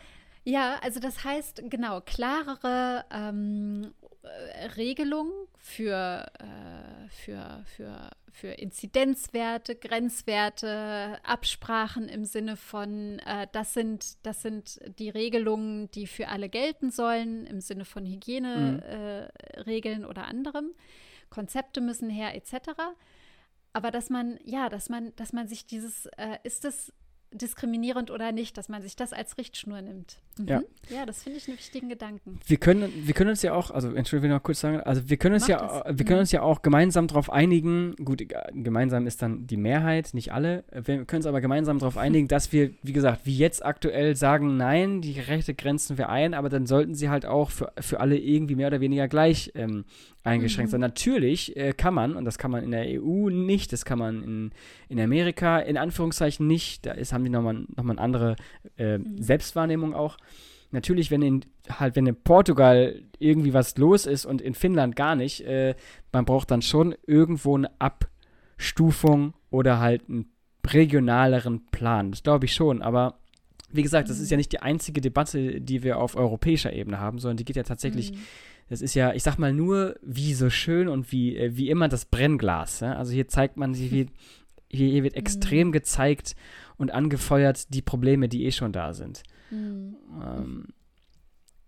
ja, 0.44 0.78
also 0.82 1.00
das 1.00 1.22
heißt, 1.22 1.62
genau, 1.68 2.00
klarere 2.00 3.04
ähm, 3.10 3.92
äh, 4.22 4.66
Regelung 4.76 5.30
für, 5.58 6.26
äh, 6.38 7.08
für, 7.08 7.64
für, 7.76 8.10
für 8.30 8.48
Inzidenzwerte, 8.48 9.74
Grenzwerte, 9.76 11.18
Absprachen 11.22 12.08
im 12.08 12.24
Sinne 12.24 12.56
von, 12.56 13.18
äh, 13.20 13.46
das, 13.52 13.74
sind, 13.74 14.24
das 14.24 14.42
sind 14.42 14.80
die 14.98 15.10
Regelungen, 15.10 15.90
die 15.92 16.06
für 16.06 16.28
alle 16.28 16.48
gelten 16.48 16.90
sollen, 16.90 17.46
im 17.46 17.60
Sinne 17.60 17.84
von 17.84 18.04
Hygieneregeln 18.04 19.98
mhm. 20.00 20.04
äh, 20.04 20.08
oder 20.08 20.26
anderem. 20.26 20.72
Konzepte 21.30 21.80
müssen 21.80 22.10
her, 22.10 22.34
etc. 22.34 22.70
Aber 23.72 23.90
dass 23.90 24.10
man, 24.10 24.38
ja, 24.44 24.68
dass 24.68 24.88
man, 24.88 25.14
dass 25.16 25.32
man 25.32 25.48
sich 25.48 25.66
dieses, 25.66 26.06
äh, 26.16 26.38
ist 26.42 26.64
es 26.64 26.92
diskriminierend 27.32 28.10
oder 28.10 28.32
nicht, 28.32 28.58
dass 28.58 28.68
man 28.68 28.82
sich 28.82 28.96
das 28.96 29.12
als 29.12 29.38
Richtschnur 29.38 29.80
nimmt. 29.82 30.16
Mhm. 30.38 30.48
Ja. 30.48 30.62
ja, 30.88 31.06
das 31.06 31.22
finde 31.22 31.38
ich 31.38 31.48
einen 31.48 31.58
wichtigen 31.58 31.88
Gedanken. 31.88 32.40
Wir 32.46 32.56
können, 32.56 32.92
wir 33.06 33.14
können 33.14 33.30
uns 33.30 33.42
ja 33.42 33.54
auch, 33.54 33.70
also 33.70 33.92
Entschuldigung, 33.92 34.36
noch 34.36 34.42
kurz 34.42 34.60
sagen, 34.60 34.80
also 34.80 35.08
wir 35.08 35.16
können 35.16 35.34
uns 35.34 35.44
Mach 35.44 35.48
ja, 35.48 35.82
das. 35.84 35.98
wir 35.98 36.04
können 36.04 36.18
mhm. 36.18 36.22
uns 36.22 36.32
ja 36.32 36.42
auch 36.42 36.62
gemeinsam 36.62 37.06
darauf 37.06 37.30
einigen, 37.30 37.94
gut, 37.96 38.24
gemeinsam 38.52 39.06
ist 39.06 39.22
dann 39.22 39.46
die 39.46 39.56
Mehrheit, 39.56 40.10
nicht 40.12 40.32
alle, 40.32 40.64
wir 40.72 41.04
können 41.04 41.20
uns 41.20 41.26
aber 41.26 41.40
gemeinsam 41.40 41.78
darauf 41.78 41.96
einigen, 41.98 42.26
dass 42.26 42.52
wir, 42.52 42.70
wie 42.82 42.92
gesagt, 42.92 43.26
wie 43.26 43.36
jetzt 43.36 43.64
aktuell 43.64 44.16
sagen, 44.16 44.56
nein, 44.56 45.00
die 45.00 45.20
Rechte 45.20 45.54
grenzen 45.54 45.98
wir 45.98 46.08
ein, 46.08 46.34
aber 46.34 46.48
dann 46.48 46.66
sollten 46.66 46.94
sie 46.94 47.10
halt 47.10 47.26
auch 47.26 47.50
für, 47.50 47.72
für 47.78 48.00
alle 48.00 48.18
irgendwie 48.18 48.56
mehr 48.56 48.68
oder 48.68 48.80
weniger 48.80 49.06
gleich 49.06 49.52
ähm, 49.54 49.84
eingeschränkt 50.24 50.70
mhm. 50.70 50.72
sein. 50.72 50.80
Natürlich 50.80 51.56
äh, 51.56 51.72
kann 51.72 51.94
man, 51.94 52.16
und 52.16 52.24
das 52.24 52.38
kann 52.38 52.50
man 52.50 52.62
in 52.62 52.70
der 52.70 52.84
EU 53.00 53.30
nicht, 53.30 53.72
das 53.72 53.84
kann 53.84 53.98
man 53.98 54.22
in, 54.22 54.50
in 54.88 55.00
Amerika 55.00 55.58
in 55.58 55.76
Anführungszeichen 55.76 56.46
nicht, 56.46 56.86
da 56.86 56.92
ist, 56.92 57.12
haben 57.12 57.24
die 57.24 57.30
nochmal 57.30 57.64
noch 57.74 57.84
mal 57.84 57.92
eine 57.92 58.00
andere 58.00 58.36
äh, 58.76 58.98
mhm. 58.98 59.22
Selbstwahrnehmung 59.22 59.94
auch. 59.94 60.16
Natürlich, 60.72 61.10
wenn 61.10 61.22
in 61.22 61.44
halt, 61.68 61.96
wenn 61.96 62.06
in 62.06 62.16
Portugal 62.16 63.02
irgendwie 63.18 63.54
was 63.54 63.76
los 63.76 64.06
ist 64.06 64.24
und 64.24 64.40
in 64.40 64.54
Finnland 64.54 64.94
gar 64.94 65.16
nicht, 65.16 65.40
äh, 65.46 65.74
man 66.12 66.24
braucht 66.24 66.50
dann 66.50 66.62
schon 66.62 66.94
irgendwo 67.06 67.56
eine 67.56 67.70
Abstufung 67.80 69.34
oder 69.50 69.80
halt 69.80 70.08
einen 70.08 70.30
regionaleren 70.66 71.66
Plan. 71.70 72.12
Das 72.12 72.22
glaube 72.22 72.44
ich 72.44 72.54
schon, 72.54 72.82
aber 72.82 73.18
wie 73.72 73.82
gesagt, 73.82 74.10
das 74.10 74.18
ist 74.18 74.30
ja 74.30 74.36
mhm. 74.36 74.40
nicht 74.40 74.52
die 74.52 74.60
einzige 74.60 75.00
Debatte, 75.00 75.60
die 75.60 75.82
wir 75.82 75.98
auf 75.98 76.14
europäischer 76.14 76.72
Ebene 76.72 77.00
haben, 77.00 77.18
sondern 77.18 77.38
die 77.38 77.44
geht 77.44 77.56
ja 77.56 77.62
tatsächlich 77.62 78.12
mhm 78.12 78.18
das 78.70 78.82
ist 78.82 78.94
ja, 78.94 79.12
ich 79.12 79.24
sag 79.24 79.36
mal, 79.36 79.52
nur 79.52 79.96
wie 80.00 80.32
so 80.32 80.48
schön 80.48 80.86
und 80.86 81.10
wie, 81.10 81.36
äh, 81.36 81.56
wie 81.56 81.68
immer 81.70 81.88
das 81.88 82.04
Brennglas. 82.04 82.80
Ja? 82.80 82.94
Also 82.94 83.12
hier 83.12 83.26
zeigt 83.26 83.56
man 83.56 83.74
sich, 83.74 83.90
wie, 83.90 84.06
hier, 84.70 84.88
hier 84.88 85.02
wird 85.02 85.16
extrem 85.16 85.68
mhm. 85.68 85.72
gezeigt 85.72 86.36
und 86.76 86.92
angefeuert 86.92 87.74
die 87.74 87.82
Probleme, 87.82 88.28
die 88.28 88.46
eh 88.46 88.52
schon 88.52 88.72
da 88.72 88.92
sind. 88.92 89.24
Mhm. 89.50 89.96
Ähm, 90.22 90.68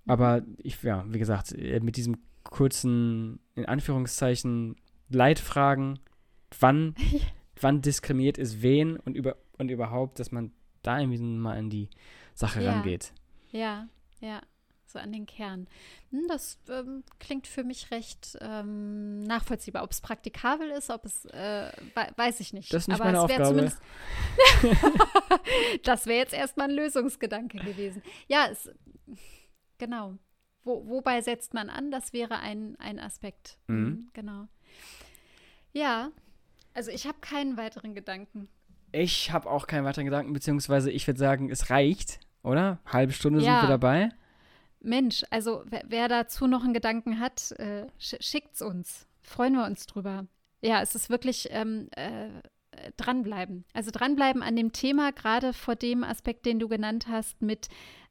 aber 0.07 0.43
ich, 0.59 0.81
ja, 0.85 1.05
wie 1.09 1.19
gesagt, 1.19 1.51
äh, 1.53 1.81
mit 1.81 1.97
diesem 1.97 2.19
kurzen, 2.45 3.41
in 3.57 3.67
Anführungszeichen, 3.67 4.77
Leitfragen, 5.09 5.99
wann, 6.61 6.95
wann 7.61 7.83
diskriminiert 7.83 8.39
ist 8.39 8.63
wen 8.63 8.97
und, 8.97 9.17
über, 9.17 9.37
und 9.59 9.73
überhaupt, 9.73 10.21
dass 10.21 10.31
man 10.31 10.53
da 10.83 11.01
irgendwie 11.01 11.19
mal 11.19 11.59
in 11.59 11.69
die 11.69 11.91
Sache 12.35 12.63
ja. 12.63 12.73
rangeht. 12.73 13.13
Ja, 13.51 13.89
ja 14.21 14.41
so 14.93 14.99
an 14.99 15.13
den 15.13 15.27
Kern. 15.27 15.67
Hm, 16.11 16.27
das 16.29 16.59
ähm, 16.69 17.03
klingt 17.19 17.47
für 17.47 17.65
mich 17.65 17.91
recht 17.91 18.39
ähm, 18.41 19.23
nachvollziehbar. 19.25 19.83
Ob 19.83 19.91
es 19.91 20.01
praktikabel 20.01 20.71
ist, 20.71 20.91
ob 20.91 21.05
es, 21.05 21.25
äh, 21.27 21.73
weiß 22.17 22.41
ich 22.41 22.53
nicht. 22.53 22.73
Das 22.73 22.85
ist 22.85 22.89
nicht 22.89 23.01
Aber 23.01 23.07
meine 23.07 23.21
Aufgabe. 23.21 23.73
das 25.85 26.07
wäre 26.07 26.19
jetzt 26.19 26.35
erstmal 26.35 26.69
ein 26.69 26.77
Lösungsgedanke 26.77 27.59
gewesen. 27.59 28.03
Ja, 28.29 28.47
es, 28.51 28.71
genau. 29.79 30.19
Wo, 30.65 30.87
wobei 30.87 31.21
setzt 31.23 31.55
man 31.55 31.69
an? 31.69 31.91
Das 31.91 32.13
wäre 32.13 32.39
ein, 32.39 32.77
ein 32.79 33.01
Aspekt. 33.01 33.59
Mhm. 33.67 33.87
Hm, 33.87 34.11
genau. 34.13 34.49
Ja, 35.73 36.13
also 36.75 36.91
ich 36.91 37.07
habe 37.07 37.19
keinen 37.21 37.57
weiteren 37.57 37.95
Gedanken. 37.95 38.49
Ich 38.93 39.33
habe 39.33 39.51
auch 39.51 39.67
keinen 39.67 39.85
weiteren 39.85 40.05
Gedanken, 40.05 40.33
beziehungsweise 40.33 40.91
ich 40.91 41.07
würde 41.07 41.19
sagen, 41.19 41.51
es 41.51 41.71
reicht, 41.71 42.21
oder? 42.43 42.79
Halbe 42.87 43.13
Stunde 43.13 43.41
ja. 43.41 43.61
sind 43.61 43.69
wir 43.69 43.79
dabei. 43.79 44.11
Mensch, 44.83 45.25
also 45.31 45.63
wer, 45.67 45.83
wer 45.87 46.09
dazu 46.09 46.47
noch 46.47 46.65
einen 46.65 46.75
Gedanken 46.75 47.21
hat, 47.21 47.53
äh, 47.53 47.87
sch 47.99 48.17
schickt's 48.21 48.63
uns. 48.63 49.07
Freuen 49.21 49.55
wir 49.55 49.65
uns 49.65 49.87
drüber. 49.87 50.27
Ja, 50.61 50.83
es 50.83 50.95
ist 50.95 51.11
wirklich 51.11 51.49
ähm, 51.51 51.89
äh, 51.93 52.29
dranbleiben. 52.97 53.65
Also 53.73 53.91
dranbleiben 53.91 54.43
an 54.43 54.57
dem 54.57 54.73
Thema, 54.73 55.13
gerade 55.13 55.53
vor 55.53 55.77
dem 55.77 56.05
Aspekt, 56.05 56.47
den 56.47 56.59
du 56.59 56.69
genannt 56.69 57.07
hast, 57.09 57.43
mit 57.43 57.69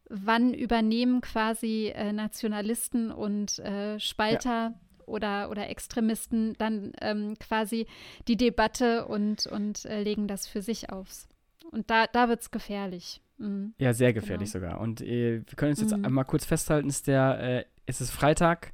wann 0.10 0.54
übernehmen 0.54 1.22
quasi 1.22 1.92
äh, 1.96 2.12
Nationalisten 2.12 3.12
und 3.12 3.60
äh, 3.60 4.00
Spalter 4.00 4.50
ja. 4.50 4.74
oder, 5.06 5.50
oder 5.50 5.70
Extremisten 5.70 6.54
dann 6.58 6.92
ähm, 7.02 7.36
quasi 7.40 7.88
die 8.28 8.38
Debatte 8.38 9.06
und, 9.08 9.48
und 9.48 9.86
äh, 9.86 10.04
legen 10.04 10.28
das 10.28 10.48
für 10.48 10.62
sich 10.62 10.90
auf. 10.90 11.28
Und 11.72 11.90
da, 11.90 12.08
da 12.08 12.28
wird 12.28 12.42
es 12.42 12.52
gefährlich. 12.52 13.22
Mhm. 13.42 13.74
Ja, 13.78 13.94
sehr 13.94 14.14
gefährlich 14.14 14.52
genau. 14.52 14.66
sogar. 14.66 14.82
Und 14.82 15.02
äh, 15.02 15.42
wir 15.46 15.56
können 15.56 15.72
uns 15.72 15.82
jetzt 15.82 15.98
mhm. 15.98 16.06
einmal 16.06 16.26
kurz 16.26 16.46
festhalten, 16.46 16.88
ist 16.88 17.08
der, 17.08 17.40
äh, 17.40 17.66
es 17.86 18.02
ist 18.02 18.12
Freitag, 18.12 18.74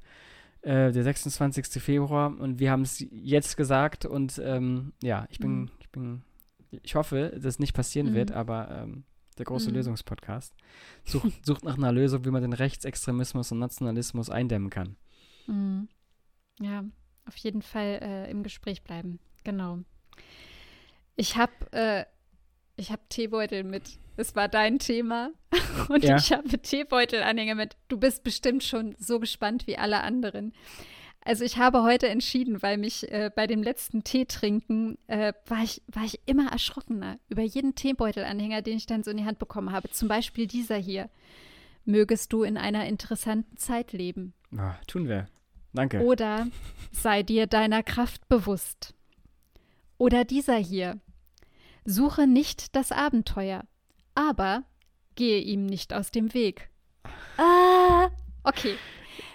äh, 0.62 0.92
der 0.92 1.04
26. 1.04 1.82
Februar 1.82 2.38
und 2.40 2.60
wir 2.60 2.72
haben 2.72 2.82
es 2.82 3.06
jetzt 3.12 3.58
gesagt 3.58 4.06
und 4.06 4.42
ähm, 4.44 4.94
ja, 5.02 5.26
ich 5.30 5.40
bin, 5.40 5.62
mhm. 5.62 5.72
ich 5.80 5.90
bin, 5.90 6.22
ich 6.84 6.96
hoffe, 6.96 7.32
dass 7.36 7.46
es 7.46 7.60
nicht 7.60 7.74
passieren 7.74 8.14
wird, 8.14 8.32
mhm. 8.32 8.36
aber 8.36 8.70
ähm, 8.72 9.04
der 9.38 9.46
große 9.46 9.70
mhm. 9.70 9.76
Lösungspodcast. 9.76 10.54
Sucht, 11.06 11.46
sucht 11.46 11.64
nach 11.64 11.78
einer 11.78 11.92
Lösung, 11.92 12.26
wie 12.26 12.32
man 12.32 12.42
den 12.42 12.54
Rechtsextremismus 12.54 13.52
und 13.52 13.60
Nationalismus 13.60 14.30
eindämmen 14.30 14.70
kann. 14.70 14.98
Mhm. 15.48 15.88
Ja, 16.60 16.84
auf 17.26 17.38
jeden 17.38 17.62
Fall 17.62 18.00
äh, 18.02 18.32
im 18.32 18.44
Gespräch 18.44 18.84
bleiben. 18.84 19.20
Genau. 19.44 19.80
Ich 21.16 21.38
habe 21.38 21.54
äh, 21.72 22.06
ich 22.78 22.92
habe 22.92 23.02
Teebeutel 23.10 23.64
mit. 23.64 24.00
Es 24.16 24.36
war 24.36 24.48
dein 24.48 24.80
Thema. 24.80 25.32
Und 25.90 26.04
ja. 26.04 26.16
ich 26.18 26.32
habe 26.32 26.60
Teebeutelanhänger 26.60 27.56
mit. 27.56 27.76
Du 27.88 27.98
bist 27.98 28.24
bestimmt 28.24 28.64
schon 28.64 28.96
so 28.98 29.20
gespannt 29.20 29.68
wie 29.68 29.78
alle 29.78 30.02
anderen. 30.02 30.54
Also 31.22 31.44
ich 31.44 31.58
habe 31.58 31.84
heute 31.84 32.08
entschieden, 32.08 32.62
weil 32.62 32.78
mich 32.78 33.12
äh, 33.12 33.30
bei 33.36 33.48
dem 33.48 33.62
letzten 33.62 34.04
Tee 34.06 34.26
trinken 34.26 34.98
äh, 35.08 35.34
war, 35.48 35.62
ich, 35.62 35.82
war 35.88 36.06
ich 36.06 36.22
immer 36.26 36.52
erschrockener 36.52 37.20
über 37.28 37.42
jeden 37.42 37.76
Teebeutelanhänger, 37.76 38.62
den 38.62 38.78
ich 38.78 38.86
dann 38.86 39.04
so 39.04 39.12
in 39.12 39.18
die 39.18 39.26
Hand 39.26 39.38
bekommen 39.38 39.74
habe. 39.74 39.90
Zum 39.90 40.08
Beispiel 40.08 40.48
dieser 40.48 40.78
hier. 40.78 41.10
Mögest 41.84 42.32
du 42.32 42.44
in 42.44 42.58
einer 42.58 42.86
interessanten 42.86 43.58
Zeit 43.58 43.92
leben. 43.94 44.34
Oh, 44.54 44.72
tun 44.88 45.08
wir. 45.08 45.28
Danke. 45.74 46.02
Oder 46.02 46.48
sei 46.92 47.24
dir 47.24 47.48
deiner 47.48 47.84
Kraft 47.84 48.28
bewusst. 48.30 48.94
Oder 49.98 50.26
dieser 50.26 50.58
hier. 50.58 51.00
Suche 51.90 52.28
nicht 52.28 52.76
das 52.76 52.92
Abenteuer, 52.92 53.64
aber 54.14 54.66
gehe 55.16 55.40
ihm 55.40 55.66
nicht 55.66 55.94
aus 55.94 56.12
dem 56.12 56.34
Weg. 56.34 56.70
Ah, 57.38 58.10
okay. 58.44 58.76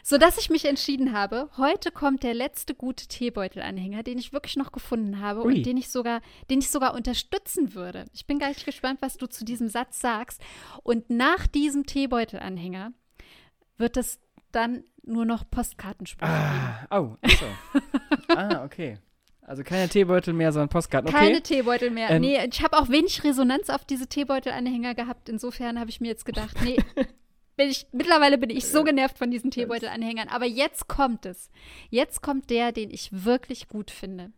So 0.03 0.19
dass 0.19 0.37
ich 0.37 0.51
mich 0.51 0.67
entschieden 0.67 1.15
habe, 1.15 1.49
heute 1.57 1.91
kommt 1.91 2.23
der 2.23 2.35
letzte 2.35 2.75
gute 2.75 3.07
Teebeutelanhänger, 3.07 4.03
den 4.03 4.19
ich 4.19 4.35
wirklich 4.35 4.57
noch 4.57 4.71
gefunden 4.71 5.21
habe 5.21 5.47
Ui. 5.47 5.55
und 5.55 5.62
den 5.65 5.79
ich 5.79 5.91
sogar, 5.91 6.21
den 6.51 6.59
ich 6.59 6.71
sogar 6.71 6.93
unterstützen 6.93 7.73
würde. 7.73 8.05
Ich 8.12 8.27
bin 8.27 8.38
gar 8.38 8.49
nicht 8.49 8.67
gespannt, 8.67 9.01
was 9.01 9.17
du 9.17 9.27
zu 9.27 9.47
diesem 9.47 9.69
Satz 9.69 9.99
sagst. 10.01 10.43
Und 10.83 11.09
nach 11.09 11.47
diesem 11.47 11.87
Teebeutelanhänger 11.87 12.93
wird 13.79 13.97
es 13.97 14.21
dann 14.51 14.85
nur 15.03 15.25
noch 15.25 15.49
Postkartenspiel. 15.51 16.29
Ah, 16.29 16.87
oh, 16.91 17.17
so. 17.27 18.37
ah, 18.37 18.62
okay. 18.62 18.99
Also 19.44 19.64
keine 19.64 19.88
Teebeutel 19.88 20.35
mehr, 20.35 20.52
sondern 20.52 20.68
Postkarten. 20.68 21.11
Okay. 21.11 21.18
Keine 21.18 21.42
Teebeutel 21.42 21.90
mehr. 21.90 22.11
Ähm, 22.11 22.22
nee, 22.22 22.38
ich 22.46 22.62
habe 22.62 22.78
auch 22.78 22.88
wenig 22.88 23.24
Resonanz 23.24 23.70
auf 23.70 23.85
diese 23.85 24.07
Teebeutelanhänger 24.07 24.94
gehabt. 24.94 25.28
Insofern 25.28 25.81
habe 25.81 25.90
ich 25.90 26.00
mir 26.00 26.09
jetzt 26.09 26.24
gedacht, 26.24 26.57
nee, 26.62 26.76
bin 27.57 27.68
ich, 27.68 27.87
mittlerweile 27.92 28.38
bin 28.38 28.50
ich 28.50 28.66
so 28.66 28.85
genervt 28.85 29.18
von 29.18 29.33
diesen 29.33 29.50
Teebeutelanhängern. 29.50 30.28
Aber 30.28 30.46
jetzt 30.46 30.87
kommt 30.87 31.26
es. 31.26 31.50
Jetzt 31.90 32.22
kommt 32.22 32.50
der, 32.50 32.70
den 32.70 32.90
ich 32.90 33.24
wirklich 33.24 33.68
gut 33.68 33.90
finde. 33.90 34.31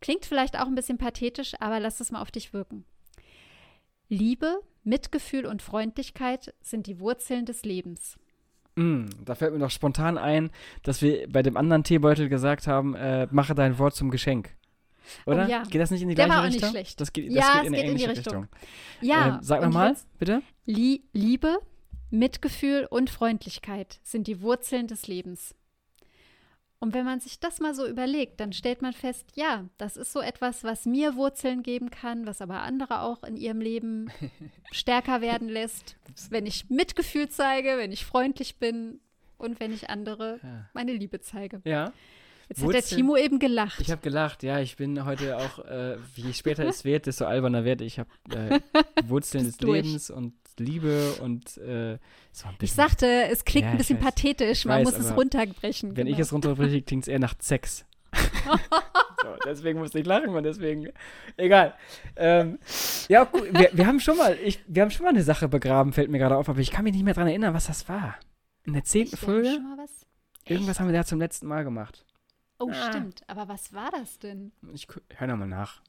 Klingt 0.00 0.26
vielleicht 0.26 0.58
auch 0.58 0.66
ein 0.66 0.74
bisschen 0.74 0.98
pathetisch, 0.98 1.52
aber 1.60 1.78
lass 1.78 2.00
es 2.00 2.10
mal 2.10 2.20
auf 2.20 2.32
dich 2.32 2.52
wirken. 2.52 2.84
Liebe, 4.08 4.60
Mitgefühl 4.82 5.46
und 5.46 5.62
Freundlichkeit 5.62 6.52
sind 6.60 6.88
die 6.88 6.98
Wurzeln 6.98 7.46
des 7.46 7.64
Lebens. 7.64 8.18
Mm, 8.74 9.06
da 9.24 9.34
fällt 9.34 9.52
mir 9.52 9.58
noch 9.58 9.70
spontan 9.70 10.16
ein, 10.16 10.50
dass 10.82 11.02
wir 11.02 11.28
bei 11.28 11.42
dem 11.42 11.56
anderen 11.56 11.84
Teebeutel 11.84 12.28
gesagt 12.28 12.66
haben, 12.66 12.94
äh, 12.94 13.28
mache 13.30 13.54
dein 13.54 13.78
Wort 13.78 13.94
zum 13.94 14.10
Geschenk. 14.10 14.50
Oder? 15.26 15.46
Oh, 15.46 15.50
ja. 15.50 15.62
Geht 15.64 15.80
das 15.80 15.90
nicht 15.90 16.02
in 16.02 16.08
die 16.08 16.14
Der 16.14 16.26
gleiche 16.26 16.40
war 16.40 16.46
Richtung? 16.46 16.62
Nicht 16.62 16.70
schlecht. 16.70 17.00
Das 17.00 17.12
geht, 17.12 17.28
das 17.28 17.34
ja, 17.34 17.60
geht 17.60 17.66
in, 17.66 17.72
geht 17.74 17.84
in 17.84 17.96
die 17.96 18.04
Richtung. 18.04 18.42
Richtung. 18.42 18.48
Ja. 19.00 19.36
Äh, 19.36 19.38
sag 19.42 19.62
nochmal, 19.62 19.96
bitte. 20.18 20.42
Liebe, 20.64 21.58
Mitgefühl 22.10 22.86
und 22.88 23.10
Freundlichkeit 23.10 24.00
sind 24.02 24.26
die 24.26 24.40
Wurzeln 24.40 24.86
des 24.86 25.06
Lebens. 25.06 25.54
Und 26.82 26.94
wenn 26.94 27.04
man 27.04 27.20
sich 27.20 27.38
das 27.38 27.60
mal 27.60 27.76
so 27.76 27.86
überlegt, 27.86 28.40
dann 28.40 28.52
stellt 28.52 28.82
man 28.82 28.92
fest, 28.92 29.28
ja, 29.36 29.66
das 29.78 29.96
ist 29.96 30.12
so 30.12 30.20
etwas, 30.20 30.64
was 30.64 30.84
mir 30.84 31.14
Wurzeln 31.14 31.62
geben 31.62 31.90
kann, 31.90 32.26
was 32.26 32.42
aber 32.42 32.62
andere 32.62 33.02
auch 33.02 33.22
in 33.22 33.36
ihrem 33.36 33.60
Leben 33.60 34.10
stärker 34.72 35.20
werden 35.20 35.48
lässt. 35.48 35.94
Wenn 36.28 36.44
ich 36.44 36.70
Mitgefühl 36.70 37.28
zeige, 37.28 37.78
wenn 37.78 37.92
ich 37.92 38.04
freundlich 38.04 38.56
bin 38.56 38.98
und 39.38 39.60
wenn 39.60 39.72
ich 39.72 39.90
andere 39.90 40.40
meine 40.72 40.92
Liebe 40.92 41.20
zeige. 41.20 41.62
Ja. 41.64 41.92
Jetzt 42.48 42.62
Wurzeln, 42.62 42.82
hat 42.82 42.90
der 42.90 42.96
Timo 42.96 43.16
eben 43.16 43.38
gelacht. 43.38 43.80
Ich 43.80 43.92
habe 43.92 44.02
gelacht, 44.02 44.42
ja. 44.42 44.58
Ich 44.58 44.76
bin 44.76 45.04
heute 45.04 45.36
auch, 45.36 45.64
äh, 45.64 45.98
je 46.16 46.32
später 46.32 46.64
es 46.64 46.84
wird, 46.84 47.06
desto 47.06 47.26
alberner 47.26 47.64
werde 47.64 47.84
ich. 47.84 47.92
Ich 47.92 47.98
habe 48.00 48.10
äh, 48.34 48.60
Wurzeln 49.08 49.44
des 49.44 49.56
durch. 49.56 49.84
Lebens 49.84 50.10
und 50.10 50.34
Liebe 50.60 51.14
und 51.20 51.56
äh, 51.58 51.98
so 52.32 52.48
ein 52.48 52.56
bisschen. 52.58 52.62
Ich 52.62 52.72
sagte, 52.72 53.06
es 53.30 53.44
klingt 53.44 53.66
ja, 53.66 53.72
ein 53.72 53.78
bisschen 53.78 53.98
weiß, 53.98 54.04
pathetisch, 54.04 54.64
man 54.64 54.84
weiß, 54.84 54.96
muss 54.96 55.04
es 55.06 55.16
runterbrechen. 55.16 55.96
Wenn 55.96 56.06
genau. 56.06 56.16
ich 56.16 56.20
es 56.20 56.32
runterbreche, 56.32 56.82
klingt 56.82 57.04
es 57.04 57.08
eher 57.08 57.18
nach 57.18 57.34
Sex. 57.40 57.84
so, 58.14 59.36
deswegen 59.46 59.78
musste 59.78 59.98
ich 59.98 60.06
lachen 60.06 60.30
und 60.30 60.42
deswegen. 60.42 60.88
Egal. 61.36 61.74
Ähm, 62.16 62.58
ja, 63.08 63.24
gut, 63.24 63.52
wir, 63.52 63.70
wir, 63.72 63.86
haben 63.86 64.00
schon 64.00 64.16
mal, 64.16 64.36
ich, 64.42 64.62
wir 64.66 64.82
haben 64.82 64.90
schon 64.90 65.04
mal 65.04 65.10
eine 65.10 65.22
Sache 65.22 65.48
begraben, 65.48 65.92
fällt 65.92 66.10
mir 66.10 66.18
gerade 66.18 66.36
auf, 66.36 66.48
aber 66.48 66.60
ich 66.60 66.70
kann 66.70 66.84
mich 66.84 66.92
nicht 66.92 67.04
mehr 67.04 67.14
daran 67.14 67.28
erinnern, 67.28 67.54
was 67.54 67.66
das 67.66 67.88
war. 67.88 68.16
In 68.64 68.74
der 68.74 68.84
zehnten 68.84 69.16
Folge? 69.16 69.58
Irgendwas 70.44 70.78
haben 70.78 70.88
wir 70.88 70.94
da 70.94 71.04
zum 71.04 71.18
letzten 71.18 71.46
Mal 71.46 71.64
gemacht. 71.64 72.04
Oh, 72.58 72.70
ah. 72.70 72.88
stimmt. 72.88 73.22
Aber 73.26 73.48
was 73.48 73.72
war 73.72 73.90
das 73.90 74.18
denn? 74.18 74.52
Ich 74.72 74.86
hör 75.16 75.26
nochmal 75.26 75.48
nach. 75.48 75.82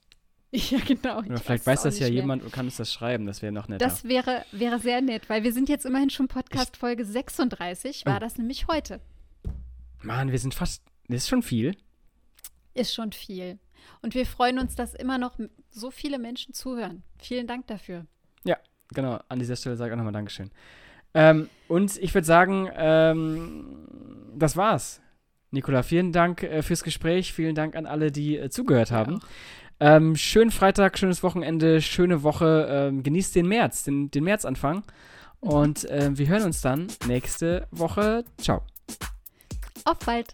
Ja, 0.69 0.79
genau. 0.85 1.19
Oder 1.19 1.37
vielleicht 1.39 1.65
weiß 1.65 1.81
das 1.81 1.97
ja 1.97 2.07
mehr. 2.07 2.15
jemand 2.15 2.43
und 2.43 2.51
kann 2.51 2.65
uns 2.65 2.77
das 2.77 2.93
schreiben. 2.93 3.25
Das 3.25 3.41
wäre 3.41 3.51
noch 3.51 3.67
netter. 3.67 3.83
Das 3.83 4.03
wäre, 4.03 4.45
wäre 4.51 4.79
sehr 4.79 5.01
nett, 5.01 5.27
weil 5.27 5.43
wir 5.43 5.51
sind 5.51 5.67
jetzt 5.67 5.83
immerhin 5.83 6.11
schon 6.11 6.27
Podcast 6.27 6.77
Folge 6.77 7.05
36. 7.05 8.05
War 8.05 8.17
oh. 8.17 8.19
das 8.19 8.37
nämlich 8.37 8.67
heute? 8.67 9.01
Mann, 10.03 10.31
wir 10.31 10.37
sind 10.37 10.53
fast. 10.53 10.83
Das 11.07 11.23
ist 11.23 11.29
schon 11.29 11.41
viel. 11.41 11.75
Ist 12.75 12.93
schon 12.93 13.11
viel. 13.13 13.57
Und 14.01 14.13
wir 14.13 14.27
freuen 14.27 14.59
uns, 14.59 14.75
dass 14.75 14.93
immer 14.93 15.17
noch 15.17 15.39
so 15.71 15.89
viele 15.89 16.19
Menschen 16.19 16.53
zuhören. 16.53 17.01
Vielen 17.17 17.47
Dank 17.47 17.65
dafür. 17.67 18.05
Ja, 18.43 18.57
genau. 18.93 19.19
An 19.29 19.39
dieser 19.39 19.55
Stelle 19.55 19.75
sage 19.75 19.89
ich 19.89 19.93
auch 19.93 19.97
nochmal 19.97 20.13
Dankeschön. 20.13 20.51
Ähm, 21.15 21.49
und 21.67 21.97
ich 21.97 22.13
würde 22.13 22.25
sagen, 22.25 22.69
ähm, 22.75 23.87
das 24.35 24.55
war's. 24.55 25.01
Nicola, 25.51 25.83
vielen 25.83 26.11
Dank 26.11 26.41
äh, 26.41 26.63
fürs 26.63 26.83
Gespräch. 26.83 27.31
Vielen 27.31 27.53
Dank 27.53 27.75
an 27.75 27.85
alle, 27.85 28.11
die 28.11 28.37
äh, 28.37 28.49
zugehört 28.49 28.91
haben. 28.91 29.19
Ähm, 29.83 30.15
schönen 30.15 30.49
Freitag, 30.49 30.97
schönes 30.97 31.23
Wochenende, 31.23 31.81
schöne 31.81 32.23
Woche. 32.23 32.67
Ähm, 32.69 33.03
genießt 33.03 33.35
den 33.35 33.49
März, 33.49 33.83
den, 33.83 34.09
den 34.09 34.23
Märzanfang. 34.23 34.83
Und 35.41 35.83
äh, 35.89 36.09
wir 36.13 36.25
hören 36.29 36.43
uns 36.43 36.61
dann 36.61 36.87
nächste 37.05 37.67
Woche. 37.69 38.23
Ciao. 38.37 38.61
Auf 39.83 39.99
bald. 39.99 40.33